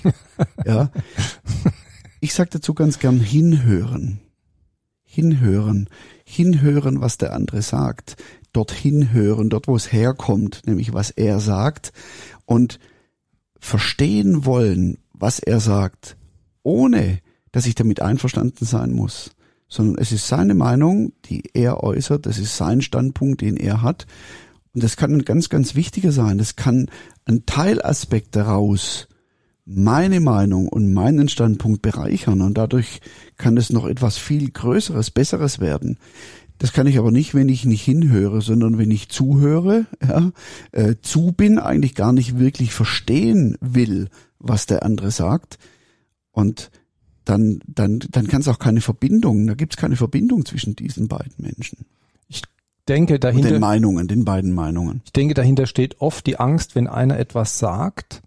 ja. 0.64 0.90
Ich 2.20 2.34
sage 2.34 2.50
dazu 2.52 2.74
ganz 2.74 2.98
gern 2.98 3.20
hinhören. 3.20 4.20
Hinhören. 5.02 5.88
Hinhören, 6.24 7.00
was 7.00 7.18
der 7.18 7.32
andere 7.32 7.62
sagt. 7.62 8.16
Dorthin 8.54 9.12
hören, 9.12 9.50
dort 9.50 9.68
wo 9.68 9.76
es 9.76 9.92
herkommt, 9.92 10.62
nämlich 10.66 10.94
was 10.94 11.10
er 11.10 11.40
sagt. 11.40 11.92
Und 12.46 12.78
verstehen 13.58 14.44
wollen, 14.44 14.98
was 15.12 15.38
er 15.38 15.60
sagt, 15.60 16.16
ohne 16.62 17.20
dass 17.52 17.66
ich 17.66 17.74
damit 17.74 18.02
einverstanden 18.02 18.66
sein 18.66 18.92
muss, 18.92 19.30
sondern 19.68 19.96
es 19.98 20.12
ist 20.12 20.28
seine 20.28 20.54
Meinung, 20.54 21.12
die 21.26 21.42
er 21.54 21.82
äußert, 21.82 22.26
das 22.26 22.38
ist 22.38 22.56
sein 22.56 22.82
Standpunkt, 22.82 23.40
den 23.40 23.56
er 23.56 23.80
hat. 23.82 24.06
Und 24.74 24.82
das 24.82 24.96
kann 24.96 25.12
ein 25.12 25.24
ganz, 25.24 25.48
ganz 25.48 25.74
wichtiger 25.74 26.12
sein. 26.12 26.36
Das 26.36 26.56
kann 26.56 26.90
ein 27.24 27.46
Teilaspekt 27.46 28.34
daraus 28.36 29.08
meine 29.66 30.20
Meinung 30.20 30.68
und 30.68 30.92
meinen 30.92 31.28
Standpunkt 31.28 31.80
bereichern 31.80 32.42
und 32.42 32.58
dadurch 32.58 33.00
kann 33.38 33.56
es 33.56 33.70
noch 33.70 33.86
etwas 33.86 34.18
viel 34.18 34.50
Größeres, 34.50 35.10
Besseres 35.10 35.58
werden. 35.58 35.98
Das 36.64 36.72
kann 36.72 36.86
ich 36.86 36.96
aber 36.96 37.10
nicht, 37.10 37.34
wenn 37.34 37.50
ich 37.50 37.66
nicht 37.66 37.82
hinhöre, 37.82 38.40
sondern 38.40 38.78
wenn 38.78 38.90
ich 38.90 39.10
zuhöre, 39.10 39.84
ja, 40.02 40.32
äh, 40.72 40.94
zu 41.02 41.32
bin, 41.32 41.58
eigentlich 41.58 41.94
gar 41.94 42.14
nicht 42.14 42.38
wirklich 42.38 42.72
verstehen 42.72 43.58
will, 43.60 44.08
was 44.38 44.64
der 44.64 44.82
andere 44.82 45.10
sagt. 45.10 45.58
Und 46.30 46.70
dann, 47.26 47.60
dann, 47.66 47.98
dann 48.10 48.28
kann 48.28 48.40
es 48.40 48.48
auch 48.48 48.58
keine 48.58 48.80
Verbindung, 48.80 49.46
da 49.46 49.52
gibt 49.52 49.74
es 49.74 49.76
keine 49.76 49.96
Verbindung 49.96 50.46
zwischen 50.46 50.74
diesen 50.74 51.06
beiden 51.06 51.34
Menschen. 51.36 51.84
Denke 52.88 53.16
Und 53.16 53.24
dahinter. 53.24 53.50
den 53.50 53.60
Meinungen, 53.60 54.08
den 54.08 54.24
beiden 54.24 54.54
Meinungen. 54.54 55.02
Ich 55.04 55.12
denke, 55.12 55.34
dahinter 55.34 55.66
steht 55.66 56.00
oft 56.00 56.26
die 56.26 56.40
Angst, 56.40 56.74
wenn 56.74 56.86
einer 56.86 57.18
etwas 57.18 57.58
sagt, 57.58 58.22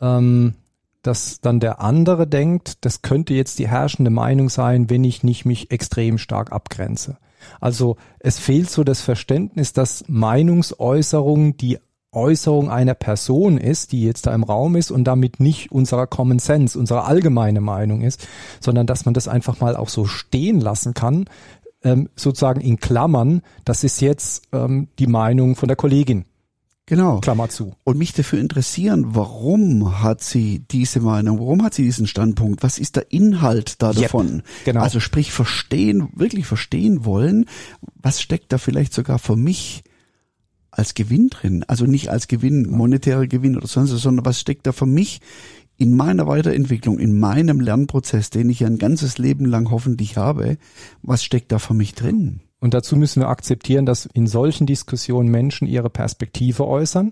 ähm, 0.00 0.54
dass 1.02 1.40
dann 1.40 1.60
der 1.60 1.80
andere 1.80 2.26
denkt, 2.26 2.84
das 2.84 3.02
könnte 3.02 3.34
jetzt 3.34 3.60
die 3.60 3.68
herrschende 3.68 4.10
Meinung 4.10 4.50
sein, 4.50 4.90
wenn 4.90 5.04
ich 5.04 5.22
nicht 5.22 5.44
mich 5.44 5.70
extrem 5.70 6.18
stark 6.18 6.50
abgrenze. 6.50 7.16
Also 7.60 7.96
es 8.18 8.38
fehlt 8.38 8.70
so 8.70 8.84
das 8.84 9.00
Verständnis, 9.00 9.72
dass 9.72 10.04
Meinungsäußerung 10.08 11.56
die 11.56 11.78
Äußerung 12.12 12.70
einer 12.70 12.94
Person 12.94 13.56
ist, 13.56 13.92
die 13.92 14.02
jetzt 14.02 14.26
da 14.26 14.34
im 14.34 14.42
Raum 14.42 14.74
ist 14.74 14.90
und 14.90 15.04
damit 15.04 15.38
nicht 15.38 15.70
unserer 15.70 16.08
Common 16.08 16.40
Sense, 16.40 16.76
unsere 16.78 17.04
allgemeine 17.04 17.60
Meinung 17.60 18.02
ist, 18.02 18.26
sondern 18.58 18.86
dass 18.86 19.04
man 19.04 19.14
das 19.14 19.28
einfach 19.28 19.60
mal 19.60 19.76
auch 19.76 19.88
so 19.88 20.06
stehen 20.06 20.60
lassen 20.60 20.92
kann, 20.92 21.26
ähm, 21.84 22.08
sozusagen 22.16 22.60
in 22.60 22.78
Klammern, 22.78 23.42
das 23.64 23.84
ist 23.84 24.00
jetzt 24.00 24.42
ähm, 24.52 24.88
die 24.98 25.06
Meinung 25.06 25.54
von 25.54 25.68
der 25.68 25.76
Kollegin, 25.76 26.24
Genau. 26.90 27.20
Klammer 27.20 27.48
zu. 27.48 27.72
Und 27.84 27.98
mich 27.98 28.12
dafür 28.14 28.40
interessieren, 28.40 29.14
warum 29.14 30.02
hat 30.02 30.24
sie 30.24 30.64
diese 30.72 30.98
Meinung, 30.98 31.38
warum 31.38 31.62
hat 31.62 31.72
sie 31.72 31.84
diesen 31.84 32.08
Standpunkt, 32.08 32.64
was 32.64 32.78
ist 32.78 32.96
der 32.96 33.12
Inhalt 33.12 33.80
da 33.80 33.92
Yep, 33.92 34.02
davon? 34.02 34.42
genau. 34.64 34.80
Also 34.80 34.98
sprich 34.98 35.30
verstehen, 35.30 36.08
wirklich 36.16 36.46
verstehen 36.46 37.04
wollen, 37.04 37.46
was 37.94 38.20
steckt 38.20 38.52
da 38.52 38.58
vielleicht 38.58 38.92
sogar 38.92 39.20
für 39.20 39.36
mich 39.36 39.84
als 40.72 40.94
Gewinn 40.94 41.28
drin? 41.30 41.64
Also 41.68 41.84
nicht 41.86 42.08
als 42.10 42.26
Gewinn, 42.26 42.68
monetärer 42.68 43.28
Gewinn 43.28 43.56
oder 43.56 43.68
sonst 43.68 43.92
was, 43.94 44.02
sondern 44.02 44.26
was 44.26 44.40
steckt 44.40 44.66
da 44.66 44.72
für 44.72 44.86
mich 44.86 45.20
in 45.76 45.94
meiner 45.96 46.26
Weiterentwicklung, 46.26 46.98
in 46.98 47.18
meinem 47.20 47.60
Lernprozess, 47.60 48.30
den 48.30 48.50
ich 48.50 48.60
ja 48.60 48.66
ein 48.66 48.78
ganzes 48.78 49.16
Leben 49.16 49.44
lang 49.46 49.70
hoffentlich 49.70 50.16
habe, 50.16 50.58
was 51.02 51.22
steckt 51.22 51.52
da 51.52 51.60
für 51.60 51.72
mich 51.74 51.94
drin? 51.94 52.40
Und 52.60 52.74
dazu 52.74 52.96
müssen 52.96 53.20
wir 53.20 53.28
akzeptieren, 53.28 53.86
dass 53.86 54.06
in 54.06 54.26
solchen 54.26 54.66
Diskussionen 54.66 55.30
Menschen 55.30 55.66
ihre 55.66 55.90
Perspektive 55.90 56.66
äußern 56.66 57.10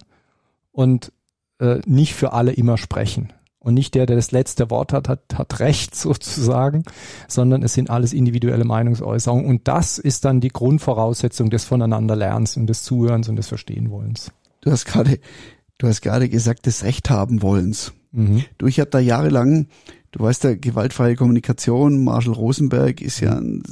und 0.73 1.13
äh, 1.59 1.81
nicht 1.87 2.15
für 2.15 2.33
alle 2.33 2.53
immer 2.53 2.77
sprechen. 2.77 3.33
Und 3.61 3.75
nicht 3.75 3.95
der, 3.95 4.07
der 4.07 4.17
das 4.17 4.31
letzte 4.31 4.71
Wort 4.71 4.93
hat, 4.93 5.09
hat, 5.09 5.21
hat 5.35 5.61
Recht 5.61 5.95
sozusagen, 5.97 6.85
sondern 7.27 7.63
es 7.63 7.75
sind 7.75 7.91
alles 7.91 8.13
individuelle 8.13 8.65
Meinungsäußerungen. 8.65 9.47
Und 9.47 9.67
das 9.67 9.99
ist 9.99 10.25
dann 10.25 10.41
die 10.41 10.49
Grundvoraussetzung 10.49 11.51
des 11.51 11.65
Voneinanderlernens 11.65 12.57
und 12.57 12.67
des 12.67 12.83
Zuhörens 12.83 13.29
und 13.29 13.37
des 13.37 13.49
Verstehenwollens. 13.49 14.31
Du 14.61 14.71
hast 14.71 14.85
gerade, 14.85 15.19
du 15.79 15.89
hast 15.89 16.03
gerade 16.03 16.29
gesagt, 16.29 16.67
des 16.67 16.85
Recht 16.85 17.11
haben 17.11 17.43
wollens. 17.43 17.93
Mhm. 18.13 18.45
Du, 18.59 18.67
ich 18.67 18.81
habe 18.81 18.91
da 18.91 18.99
jahrelang, 18.99 19.67
du 20.13 20.21
weißt 20.21 20.45
ja, 20.45 20.55
gewaltfreie 20.55 21.17
Kommunikation, 21.17 22.03
Marshall 22.03 22.35
Rosenberg 22.35 23.01
ist 23.01 23.21
ja 23.21 23.37
eine 23.37 23.63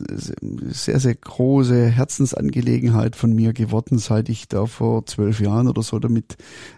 sehr, 0.41 1.01
sehr 1.01 1.15
große 1.15 1.89
Herzensangelegenheit 1.89 3.17
von 3.17 3.33
mir 3.33 3.53
geworden, 3.53 3.99
seit 3.99 4.29
ich 4.29 4.49
da 4.49 4.67
vor 4.67 5.07
zwölf 5.07 5.41
Jahren 5.41 5.69
oder 5.69 5.83
so 5.83 5.99
damit 5.99 6.37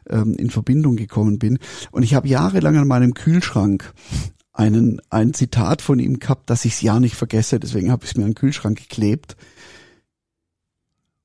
ähm, 0.08 0.34
in 0.34 0.50
Verbindung 0.50 0.96
gekommen 0.96 1.38
bin. 1.38 1.58
Und 1.90 2.02
ich 2.02 2.14
habe 2.14 2.28
jahrelang 2.28 2.76
an 2.76 2.88
meinem 2.88 3.14
Kühlschrank 3.14 3.92
einen, 4.52 5.00
ein 5.10 5.34
Zitat 5.34 5.82
von 5.82 5.98
ihm 5.98 6.18
gehabt, 6.18 6.50
dass 6.50 6.64
ich 6.64 6.74
es 6.74 6.80
ja 6.80 7.00
nicht 7.00 7.16
vergesse, 7.16 7.60
deswegen 7.60 7.90
habe 7.90 8.04
ich 8.04 8.10
es 8.10 8.16
mir 8.16 8.24
an 8.24 8.30
den 8.30 8.36
Kühlschrank 8.36 8.78
geklebt. 8.78 9.36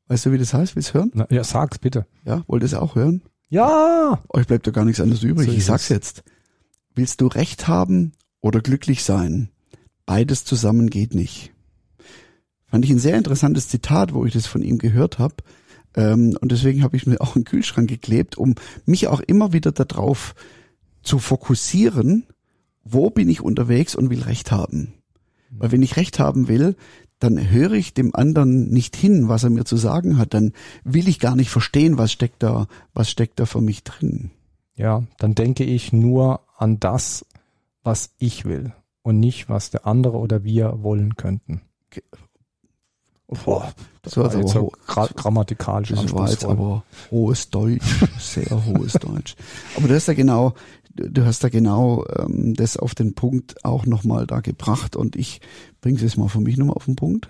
Weißt 0.07 0.25
du, 0.25 0.31
wie 0.31 0.37
das 0.37 0.53
heißt? 0.53 0.75
Willst 0.75 0.89
du 0.89 0.95
hören? 0.95 1.11
Na, 1.13 1.27
ja, 1.29 1.43
sag's 1.43 1.79
bitte. 1.79 2.05
Ja, 2.25 2.43
wollt 2.47 2.63
ihr 2.63 2.67
es 2.67 2.73
auch 2.73 2.95
hören? 2.95 3.23
Ja! 3.49 4.21
Euch 4.29 4.47
bleibt 4.47 4.67
doch 4.67 4.73
gar 4.73 4.85
nichts 4.85 4.99
anderes 4.99 5.23
übrig. 5.23 5.47
So 5.47 5.53
ich 5.53 5.65
sag's 5.65 5.89
jetzt. 5.89 6.23
Willst 6.93 7.21
du 7.21 7.27
Recht 7.27 7.67
haben 7.67 8.13
oder 8.43 8.61
glücklich 8.61 9.03
sein? 9.03 9.49
beides 10.05 10.45
zusammen 10.45 10.89
geht 10.89 11.13
nicht. 11.13 11.51
Fand 12.67 12.85
ich 12.85 12.91
ein 12.91 12.99
sehr 12.99 13.17
interessantes 13.17 13.67
Zitat, 13.67 14.13
wo 14.13 14.25
ich 14.25 14.33
das 14.33 14.47
von 14.47 14.61
ihm 14.61 14.77
gehört 14.77 15.19
habe. 15.19 15.35
Ähm, 15.95 16.37
und 16.41 16.51
deswegen 16.51 16.83
habe 16.83 16.97
ich 16.97 17.05
mir 17.05 17.21
auch 17.21 17.35
einen 17.35 17.45
Kühlschrank 17.45 17.87
geklebt, 17.87 18.37
um 18.37 18.55
mich 18.85 19.07
auch 19.07 19.19
immer 19.19 19.53
wieder 19.53 19.71
darauf 19.71 20.33
zu 21.03 21.19
fokussieren, 21.19 22.25
wo 22.83 23.09
bin 23.09 23.29
ich 23.29 23.41
unterwegs 23.41 23.95
und 23.95 24.09
will 24.09 24.23
Recht 24.23 24.51
haben. 24.51 24.93
Weil 25.51 25.71
wenn 25.71 25.83
ich 25.83 25.97
Recht 25.97 26.17
haben 26.17 26.47
will, 26.47 26.75
dann 27.19 27.51
höre 27.51 27.73
ich 27.73 27.93
dem 27.93 28.15
anderen 28.15 28.69
nicht 28.69 28.95
hin, 28.95 29.29
was 29.29 29.43
er 29.43 29.51
mir 29.51 29.65
zu 29.65 29.77
sagen 29.77 30.17
hat. 30.17 30.33
Dann 30.33 30.51
will 30.83 31.07
ich 31.07 31.19
gar 31.19 31.35
nicht 31.35 31.51
verstehen, 31.51 31.97
was 31.97 32.11
steckt 32.11 32.41
da, 32.41 32.67
was 32.93 33.09
steckt 33.09 33.39
da 33.39 33.45
für 33.45 33.61
mich 33.61 33.83
drin. 33.83 34.31
Ja, 34.75 35.03
dann 35.19 35.35
denke 35.35 35.63
ich 35.63 35.93
nur 35.93 36.41
an 36.57 36.79
das, 36.79 37.23
was 37.83 38.11
ich 38.17 38.45
will 38.45 38.73
und 39.01 39.19
nicht, 39.19 39.49
was 39.49 39.69
der 39.69 39.85
andere 39.85 40.17
oder 40.17 40.43
wir 40.43 40.81
wollen 40.81 41.15
könnten. 41.15 41.61
Boah, 43.27 43.73
das 44.01 44.17
war 44.17 44.35
jetzt 44.35 44.51
so 44.51 44.71
gra 44.85 45.07
grammatikalisch 45.07 45.89
Das 45.89 46.13
war 46.13 46.29
jetzt 46.29 46.45
aber 46.45 46.83
hohes 47.09 47.49
Deutsch, 47.49 48.05
sehr 48.19 48.65
hohes 48.65 48.93
Deutsch. 48.93 49.35
Aber 49.75 49.87
du 49.87 49.95
hast 49.95 50.07
ja 50.07 50.13
genau, 50.13 50.53
du 50.93 51.25
hast 51.25 51.43
da 51.43 51.49
genau 51.49 52.05
ähm, 52.17 52.53
das 52.53 52.77
auf 52.77 52.95
den 52.95 53.15
Punkt 53.15 53.63
auch 53.65 53.85
nochmal 53.85 54.27
da 54.27 54.41
gebracht 54.41 54.95
und 54.95 55.15
ich 55.15 55.41
bringe 55.81 55.97
es 55.97 56.03
jetzt 56.03 56.17
mal 56.17 56.29
für 56.29 56.41
mich 56.41 56.57
nochmal 56.57 56.75
auf 56.75 56.85
den 56.85 56.95
Punkt. 56.95 57.29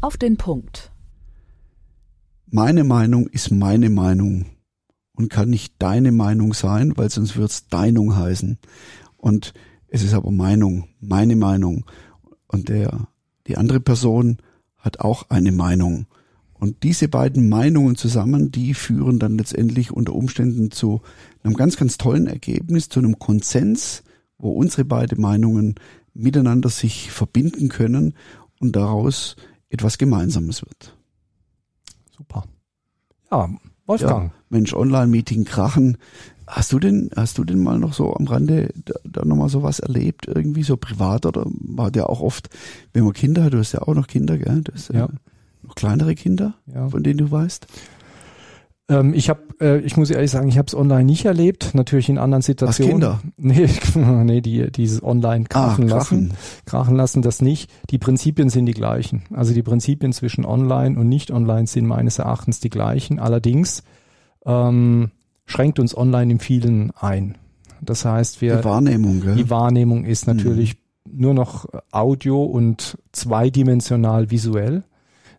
Auf 0.00 0.16
den 0.16 0.36
Punkt. 0.36 0.90
Meine 2.46 2.84
Meinung 2.84 3.28
ist 3.28 3.50
meine 3.50 3.90
Meinung 3.90 4.46
und 5.20 5.28
kann 5.28 5.50
nicht 5.50 5.74
deine 5.78 6.12
Meinung 6.12 6.54
sein, 6.54 6.96
weil 6.96 7.10
sonst 7.10 7.36
wird's 7.36 7.68
Deinung 7.68 8.16
heißen. 8.16 8.58
Und 9.18 9.52
es 9.88 10.02
ist 10.02 10.14
aber 10.14 10.30
Meinung, 10.30 10.88
meine 10.98 11.36
Meinung. 11.36 11.84
Und 12.46 12.70
der 12.70 13.06
die 13.46 13.58
andere 13.58 13.80
Person 13.80 14.38
hat 14.78 15.00
auch 15.00 15.28
eine 15.28 15.52
Meinung. 15.52 16.06
Und 16.54 16.84
diese 16.84 17.08
beiden 17.08 17.50
Meinungen 17.50 17.96
zusammen, 17.96 18.50
die 18.50 18.72
führen 18.72 19.18
dann 19.18 19.36
letztendlich 19.36 19.92
unter 19.92 20.14
Umständen 20.14 20.70
zu 20.70 21.02
einem 21.42 21.54
ganz, 21.54 21.76
ganz 21.76 21.98
tollen 21.98 22.26
Ergebnis, 22.26 22.88
zu 22.88 23.00
einem 23.00 23.18
Konsens, 23.18 24.02
wo 24.38 24.52
unsere 24.52 24.86
beiden 24.86 25.20
Meinungen 25.20 25.74
miteinander 26.14 26.70
sich 26.70 27.10
verbinden 27.10 27.68
können 27.68 28.14
und 28.58 28.74
daraus 28.74 29.36
etwas 29.68 29.98
Gemeinsames 29.98 30.62
wird. 30.62 30.96
Super. 32.16 32.44
Ja, 33.30 33.50
Wolfgang. 33.90 34.26
Ja, 34.26 34.34
Mensch, 34.50 34.72
Online-Meeting 34.72 35.44
krachen. 35.44 35.98
Hast 36.46 36.72
du 36.72 36.78
denn, 36.78 37.10
hast 37.16 37.38
du 37.38 37.44
denn 37.44 37.62
mal 37.62 37.78
noch 37.78 37.92
so 37.92 38.14
am 38.14 38.26
Rande 38.26 38.72
da, 38.84 38.94
da 39.04 39.24
nochmal 39.24 39.48
so 39.48 39.62
was 39.62 39.80
erlebt, 39.80 40.26
irgendwie 40.28 40.62
so 40.62 40.76
privat 40.76 41.26
oder 41.26 41.44
war 41.46 41.90
der 41.90 42.08
auch 42.08 42.20
oft, 42.20 42.48
wenn 42.92 43.04
man 43.04 43.12
Kinder 43.12 43.44
hat, 43.44 43.52
du 43.52 43.58
hast 43.58 43.72
ja 43.72 43.82
auch 43.82 43.94
noch 43.94 44.06
Kinder, 44.06 44.38
gell? 44.38 44.62
Du 44.62 44.72
hast 44.72 44.92
ja. 44.92 45.08
noch 45.62 45.74
kleinere 45.74 46.14
Kinder, 46.14 46.54
ja. 46.72 46.88
von 46.88 47.02
denen 47.02 47.18
du 47.18 47.30
weißt? 47.30 47.66
Ähm, 48.90 49.14
ich 49.14 49.30
habe, 49.30 49.40
äh, 49.60 49.78
ich 49.78 49.96
muss 49.96 50.10
ehrlich 50.10 50.32
sagen, 50.32 50.48
ich 50.48 50.58
habe 50.58 50.66
es 50.66 50.74
online 50.74 51.04
nicht 51.04 51.24
erlebt, 51.24 51.70
natürlich 51.74 52.08
in 52.08 52.18
anderen 52.18 52.42
Situationen. 52.42 53.00
Was 53.00 53.20
Kinder? 53.20 53.20
Nee, 53.36 53.68
nee, 54.24 54.40
die 54.40 54.70
dieses 54.70 55.02
online 55.02 55.44
krachen, 55.44 55.84
ah, 55.84 55.86
krachen 55.86 55.88
lassen, 55.88 56.32
krachen 56.66 56.96
lassen, 56.96 57.22
das 57.22 57.40
nicht. 57.40 57.70
Die 57.90 57.98
Prinzipien 57.98 58.50
sind 58.50 58.66
die 58.66 58.74
gleichen. 58.74 59.22
Also 59.32 59.54
die 59.54 59.62
Prinzipien 59.62 60.12
zwischen 60.12 60.44
online 60.44 60.98
und 60.98 61.08
nicht 61.08 61.30
online 61.30 61.68
sind 61.68 61.86
meines 61.86 62.18
Erachtens 62.18 62.58
die 62.58 62.68
gleichen. 62.68 63.20
Allerdings 63.20 63.84
ähm, 64.44 65.12
schränkt 65.46 65.78
uns 65.78 65.96
online 65.96 66.32
im 66.32 66.40
vielen 66.40 66.90
ein. 66.98 67.38
Das 67.80 68.04
heißt, 68.04 68.40
wir 68.40 68.56
die 68.56 68.64
Wahrnehmung, 68.64 69.20
gell? 69.20 69.36
die 69.36 69.48
Wahrnehmung 69.48 70.04
ist 70.04 70.26
natürlich 70.26 70.74
mhm. 71.04 71.20
nur 71.20 71.34
noch 71.34 71.66
Audio 71.92 72.42
und 72.42 72.98
zweidimensional 73.12 74.30
visuell. 74.30 74.82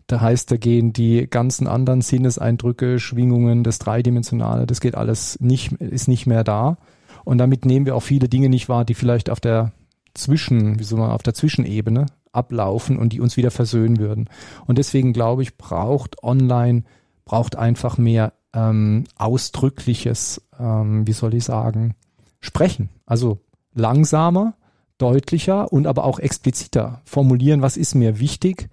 Da 0.07 0.21
heißt, 0.21 0.51
da 0.51 0.57
gehen 0.57 0.93
die 0.93 1.27
ganzen 1.29 1.67
anderen 1.67 2.01
Sinneseindrücke, 2.01 2.99
Schwingungen, 2.99 3.63
das 3.63 3.79
Dreidimensionale, 3.79 4.67
das 4.67 4.81
geht 4.81 4.95
alles 4.95 5.39
nicht, 5.39 5.73
ist 5.73 6.07
nicht 6.07 6.27
mehr 6.27 6.43
da. 6.43 6.77
Und 7.23 7.37
damit 7.37 7.65
nehmen 7.65 7.85
wir 7.85 7.95
auch 7.95 8.03
viele 8.03 8.27
Dinge 8.27 8.49
nicht 8.49 8.67
wahr, 8.67 8.85
die 8.85 8.95
vielleicht 8.95 9.29
auf 9.29 9.39
der 9.39 9.71
Zwischen, 10.13 10.79
wie 10.79 10.83
soll 10.83 10.99
man, 10.99 11.11
auf 11.11 11.23
der 11.23 11.33
Zwischenebene 11.33 12.07
ablaufen 12.33 12.97
und 12.97 13.13
die 13.13 13.21
uns 13.21 13.37
wieder 13.37 13.51
versöhnen 13.51 13.99
würden. 13.99 14.29
Und 14.65 14.77
deswegen 14.77 15.13
glaube 15.13 15.43
ich, 15.43 15.57
braucht 15.57 16.23
online, 16.23 16.83
braucht 17.25 17.55
einfach 17.55 17.97
mehr 17.97 18.33
ähm, 18.53 19.05
ausdrückliches, 19.17 20.41
ähm, 20.59 21.07
wie 21.07 21.13
soll 21.13 21.33
ich 21.33 21.45
sagen, 21.45 21.95
Sprechen. 22.39 22.89
Also 23.05 23.39
langsamer, 23.73 24.55
deutlicher 24.97 25.71
und 25.71 25.87
aber 25.87 26.03
auch 26.03 26.19
expliziter 26.19 27.01
formulieren, 27.05 27.61
was 27.61 27.77
ist 27.77 27.95
mir 27.95 28.19
wichtig, 28.19 28.69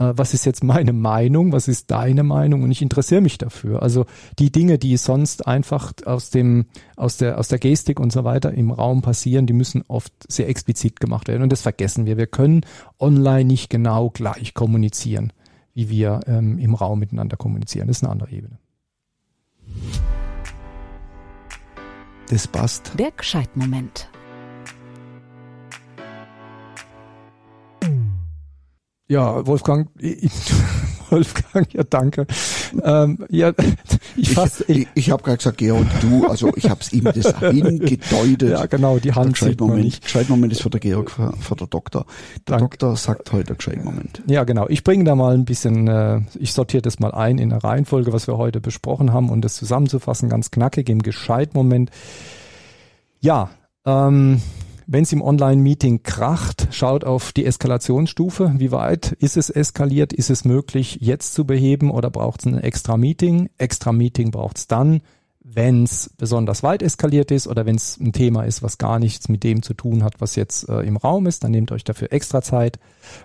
was 0.00 0.32
ist 0.32 0.46
jetzt 0.46 0.64
meine 0.64 0.92
Meinung, 0.92 1.52
was 1.52 1.68
ist 1.68 1.90
deine 1.90 2.22
Meinung 2.22 2.62
und 2.62 2.70
ich 2.70 2.80
interessiere 2.80 3.20
mich 3.20 3.36
dafür. 3.36 3.82
Also 3.82 4.06
die 4.38 4.50
Dinge, 4.50 4.78
die 4.78 4.96
sonst 4.96 5.46
einfach 5.46 5.92
aus 6.06 6.30
dem, 6.30 6.66
aus 6.96 7.18
der, 7.18 7.38
aus 7.38 7.48
der 7.48 7.58
Gestik 7.58 8.00
und 8.00 8.10
so 8.10 8.24
weiter 8.24 8.52
im 8.52 8.70
Raum 8.70 9.02
passieren, 9.02 9.46
die 9.46 9.52
müssen 9.52 9.84
oft 9.88 10.12
sehr 10.26 10.48
explizit 10.48 11.00
gemacht 11.00 11.28
werden 11.28 11.42
und 11.42 11.52
das 11.52 11.62
vergessen 11.62 12.06
wir. 12.06 12.16
Wir 12.16 12.26
können 12.26 12.62
online 12.98 13.44
nicht 13.44 13.68
genau 13.68 14.08
gleich 14.08 14.54
kommunizieren, 14.54 15.32
wie 15.74 15.90
wir 15.90 16.20
ähm, 16.26 16.58
im 16.58 16.74
Raum 16.74 16.98
miteinander 16.98 17.36
kommunizieren. 17.36 17.88
Das 17.88 17.98
ist 17.98 18.02
eine 18.02 18.12
andere 18.12 18.30
Ebene. 18.30 18.58
Das 22.30 22.46
passt. 22.46 22.92
Der 22.98 23.10
Gescheitmoment. 23.10 24.08
Ja, 29.10 29.44
Wolfgang, 29.44 29.88
Wolfgang, 31.10 31.74
ja 31.74 31.82
danke. 31.82 32.28
Ähm, 32.80 33.18
ja, 33.28 33.52
ich 34.16 34.34
fass, 34.34 34.64
ich, 34.68 34.78
ich, 34.78 34.88
ich 34.94 35.10
habe 35.10 35.24
gerade 35.24 35.38
gesagt, 35.38 35.58
Georg, 35.58 35.84
du, 36.00 36.28
also 36.28 36.52
ich 36.54 36.70
habe 36.70 36.80
es 36.80 36.92
ihm 36.92 37.02
das 37.02 37.36
hingedeutet. 37.40 38.50
Ja, 38.50 38.66
genau, 38.66 39.00
die 39.00 39.12
Hand 39.12 39.36
sieht 39.36 39.58
Moment. 39.58 39.82
Nicht. 39.82 40.04
Gescheitmoment 40.04 40.52
ist 40.52 40.62
für 40.62 40.70
der 40.70 40.78
Georg, 40.78 41.10
für, 41.10 41.32
für 41.40 41.56
der 41.56 41.66
Doktor. 41.66 42.06
Der 42.46 42.58
Dank. 42.58 42.70
Doktor 42.70 42.96
sagt 42.96 43.32
heute 43.32 43.56
Gescheitmoment. 43.56 44.22
Ja, 44.28 44.44
genau. 44.44 44.68
Ich 44.68 44.84
bringe 44.84 45.02
da 45.02 45.16
mal 45.16 45.34
ein 45.34 45.44
bisschen, 45.44 45.88
äh, 45.88 46.20
ich 46.38 46.52
sortiere 46.52 46.82
das 46.82 47.00
mal 47.00 47.10
ein 47.10 47.38
in 47.38 47.48
der 47.48 47.64
Reihenfolge, 47.64 48.12
was 48.12 48.28
wir 48.28 48.36
heute 48.36 48.60
besprochen 48.60 49.12
haben 49.12 49.28
und 49.28 49.44
das 49.44 49.56
zusammenzufassen, 49.56 50.28
ganz 50.28 50.52
knackig 50.52 50.88
im 50.88 51.02
Gescheitmoment. 51.02 51.90
Ja, 53.18 53.50
ähm, 53.84 54.40
wenn 54.92 55.04
es 55.04 55.12
im 55.12 55.22
Online-Meeting 55.22 56.02
kracht, 56.02 56.66
schaut 56.72 57.04
auf 57.04 57.30
die 57.30 57.46
Eskalationsstufe. 57.46 58.54
Wie 58.56 58.72
weit 58.72 59.12
ist 59.20 59.36
es 59.36 59.48
eskaliert? 59.48 60.12
Ist 60.12 60.30
es 60.30 60.44
möglich, 60.44 60.98
jetzt 61.00 61.32
zu 61.32 61.44
beheben 61.44 61.92
oder 61.92 62.10
braucht 62.10 62.40
es 62.40 62.46
ein 62.46 62.58
extra 62.58 62.96
Meeting? 62.96 63.50
Extra 63.56 63.92
Meeting 63.92 64.32
braucht 64.32 64.58
es 64.58 64.66
dann, 64.66 65.02
wenn 65.42 65.84
es 65.84 66.10
besonders 66.18 66.62
weit 66.62 66.82
eskaliert 66.82 67.30
ist 67.30 67.46
oder 67.46 67.64
wenn 67.64 67.76
es 67.76 67.98
ein 67.98 68.12
Thema 68.12 68.42
ist, 68.42 68.62
was 68.62 68.76
gar 68.76 68.98
nichts 68.98 69.28
mit 69.28 69.42
dem 69.42 69.62
zu 69.62 69.72
tun 69.72 70.04
hat, 70.04 70.20
was 70.20 70.36
jetzt 70.36 70.68
äh, 70.68 70.80
im 70.80 70.98
Raum 70.98 71.26
ist, 71.26 71.42
dann 71.42 71.50
nehmt 71.50 71.72
euch 71.72 71.82
dafür 71.82 72.12
extra 72.12 72.42
Zeit 72.42 72.78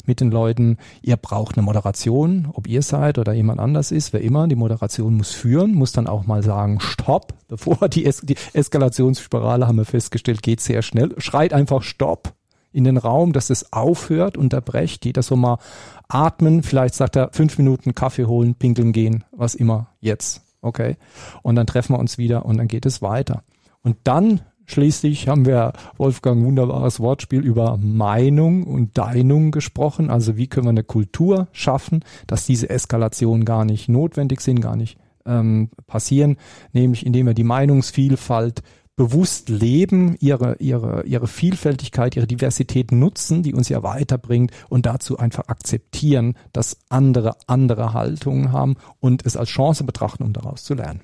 mit 0.06 0.22
den 0.22 0.32
Leuten. 0.32 0.78
Ihr 1.02 1.18
braucht 1.18 1.58
eine 1.58 1.66
Moderation, 1.66 2.48
ob 2.54 2.68
ihr 2.68 2.82
seid 2.84 3.18
oder 3.18 3.34
jemand 3.34 3.60
anders 3.60 3.92
ist, 3.92 4.14
wer 4.14 4.22
immer. 4.22 4.48
Die 4.48 4.56
Moderation 4.56 5.16
muss 5.16 5.32
führen, 5.32 5.74
muss 5.74 5.92
dann 5.92 6.08
auch 6.08 6.26
mal 6.26 6.42
sagen, 6.42 6.80
stopp, 6.80 7.34
bevor 7.50 7.90
die, 7.90 8.06
es 8.06 8.22
die 8.22 8.38
Eskalationsspirale, 8.54 9.68
haben 9.68 9.78
wir 9.78 9.86
festgestellt, 9.86 10.42
geht 10.42 10.62
sehr 10.62 10.82
schnell. 10.84 11.14
Schreit 11.18 11.52
einfach 11.52 11.84
stopp 11.84 12.34
in 12.72 12.86
den 12.86 12.98
Raum, 12.98 13.34
dass 13.34 13.50
es 13.50 13.74
aufhört, 13.74 14.38
unterbrecht, 14.38 15.06
jeder 15.06 15.22
so 15.22 15.36
mal 15.36 15.60
atmen, 16.08 16.64
vielleicht 16.64 16.96
sagt 16.96 17.16
er 17.16 17.30
fünf 17.32 17.58
Minuten 17.58 17.96
Kaffee 17.96 18.26
holen, 18.26 18.56
pinkeln 18.56 18.92
gehen, 18.94 19.24
was 19.32 19.56
immer 19.56 19.88
jetzt 20.02 20.45
Okay. 20.66 20.98
Und 21.44 21.56
dann 21.56 21.68
treffen 21.68 21.94
wir 21.94 22.00
uns 22.00 22.18
wieder 22.18 22.46
und 22.46 22.58
dann 22.58 22.68
geht 22.68 22.86
es 22.86 23.02
weiter. 23.02 23.44
Und 23.82 23.98
dann 24.04 24.42
Schließlich 24.68 25.28
haben 25.28 25.46
wir, 25.46 25.74
Wolfgang, 25.98 26.44
wunderbares 26.44 27.00
Wortspiel 27.00 27.42
über 27.42 27.78
Meinung 27.78 28.64
und 28.64 28.98
Deinung 28.98 29.52
gesprochen. 29.52 30.10
Also 30.10 30.38
wie 30.38 30.48
können 30.48 30.66
wir 30.66 30.72
eine 30.72 30.84
Kultur 30.84 31.48
schaffen, 31.52 32.04
dass 32.26 32.48
diese 32.48 32.72
Eskalationen 32.72 33.46
gar 33.46 33.64
nicht 33.64 33.90
notwendig 33.90 34.42
sind, 34.42 34.62
gar 34.62 34.76
nicht 34.76 34.98
ähm, 35.28 35.70
passieren, 35.86 36.38
nämlich 36.74 37.06
indem 37.06 37.28
wir 37.28 37.36
die 37.36 37.44
Meinungsvielfalt 37.44 38.64
bewusst 38.96 39.50
leben, 39.50 40.16
ihre, 40.20 40.56
ihre, 40.60 41.04
ihre 41.06 41.28
Vielfältigkeit, 41.28 42.16
ihre 42.16 42.28
Diversität 42.28 42.92
nutzen, 42.92 43.44
die 43.44 43.54
uns 43.54 43.68
ja 43.70 43.84
weiterbringt 43.84 44.52
und 44.70 44.86
dazu 44.86 45.18
einfach 45.18 45.48
akzeptieren, 45.48 46.36
dass 46.54 46.78
andere 46.90 47.36
andere 47.48 47.94
Haltungen 47.94 48.52
haben 48.52 48.76
und 49.00 49.26
es 49.26 49.36
als 49.36 49.50
Chance 49.50 49.84
betrachten, 49.84 50.24
um 50.24 50.34
daraus 50.34 50.64
zu 50.64 50.74
lernen. 50.76 51.02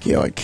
Georg. 0.00 0.40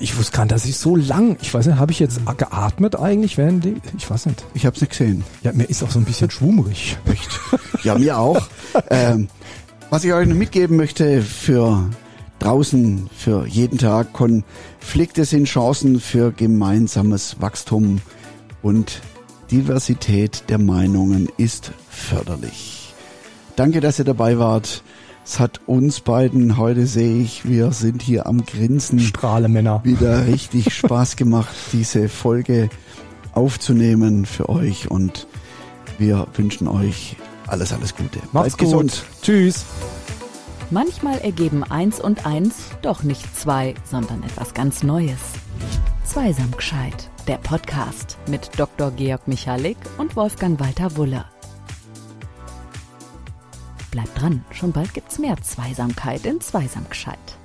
Ich 0.00 0.16
wusste 0.16 0.34
gar 0.34 0.44
nicht, 0.44 0.52
dass 0.52 0.64
ich 0.64 0.78
so 0.78 0.96
lang, 0.96 1.36
ich 1.42 1.52
weiß 1.52 1.66
nicht, 1.66 1.76
habe 1.76 1.92
ich 1.92 1.98
jetzt 1.98 2.20
geatmet 2.38 2.98
eigentlich 2.98 3.36
während 3.36 3.64
die, 3.64 3.76
ich 3.98 4.08
weiß 4.08 4.26
nicht. 4.26 4.42
Ich 4.54 4.64
habe 4.64 4.74
es 4.74 4.80
nicht 4.80 4.90
gesehen. 4.90 5.24
Ja, 5.42 5.52
mir 5.52 5.64
ist 5.64 5.82
auch 5.82 5.90
so 5.90 5.98
ein 5.98 6.06
bisschen 6.06 6.30
schwummrig. 6.30 6.96
Echt? 7.04 7.40
Ja, 7.82 7.98
mir 7.98 8.18
auch. 8.18 8.48
ähm, 8.90 9.28
was 9.90 10.04
ich 10.04 10.14
euch 10.14 10.26
noch 10.26 10.36
mitgeben 10.36 10.78
möchte 10.78 11.20
für 11.20 11.90
draußen 12.44 13.08
für 13.16 13.46
jeden 13.46 13.78
Tag. 13.78 14.12
Konflikte 14.12 15.24
sind 15.24 15.46
Chancen 15.46 15.98
für 15.98 16.30
gemeinsames 16.30 17.40
Wachstum 17.40 18.00
und 18.62 19.00
Diversität 19.50 20.44
der 20.48 20.58
Meinungen 20.58 21.28
ist 21.38 21.72
förderlich. 21.88 22.94
Danke, 23.56 23.80
dass 23.80 23.98
ihr 23.98 24.04
dabei 24.04 24.38
wart. 24.38 24.82
Es 25.24 25.40
hat 25.40 25.60
uns 25.66 26.00
beiden, 26.00 26.58
heute 26.58 26.86
sehe 26.86 27.22
ich, 27.22 27.48
wir 27.48 27.72
sind 27.72 28.02
hier 28.02 28.26
am 28.26 28.44
Grinsen. 28.44 29.00
Strahlemänner. 29.00 29.80
Wieder 29.84 30.26
richtig 30.26 30.74
Spaß 30.74 31.16
gemacht, 31.16 31.54
diese 31.72 32.10
Folge 32.10 32.68
aufzunehmen 33.32 34.26
für 34.26 34.50
euch 34.50 34.90
und 34.90 35.26
wir 35.96 36.26
wünschen 36.34 36.68
euch 36.68 37.16
alles, 37.46 37.72
alles 37.72 37.96
Gute. 37.96 38.18
Macht's 38.32 38.56
Bleibt 38.56 38.58
gut. 38.58 38.58
gesund. 38.58 39.04
Tschüss. 39.22 39.64
Manchmal 40.70 41.18
ergeben 41.18 41.62
eins 41.62 42.00
und 42.00 42.26
eins 42.26 42.70
doch 42.82 43.02
nicht 43.02 43.36
zwei, 43.36 43.74
sondern 43.84 44.22
etwas 44.22 44.54
ganz 44.54 44.82
Neues. 44.82 45.20
Zweisam 46.04 46.50
gescheit, 46.52 47.10
der 47.26 47.36
Podcast 47.36 48.18
mit 48.28 48.50
Dr. 48.58 48.90
Georg 48.92 49.28
Michalik 49.28 49.76
und 49.98 50.16
Wolfgang 50.16 50.58
Walter 50.58 50.96
Wulle. 50.96 51.26
Bleibt 53.90 54.20
dran, 54.20 54.44
schon 54.50 54.72
bald 54.72 54.92
gibt's 54.94 55.18
mehr 55.18 55.36
Zweisamkeit 55.40 56.24
in 56.26 56.40
Zweisam 56.40 56.88
gescheit. 56.88 57.38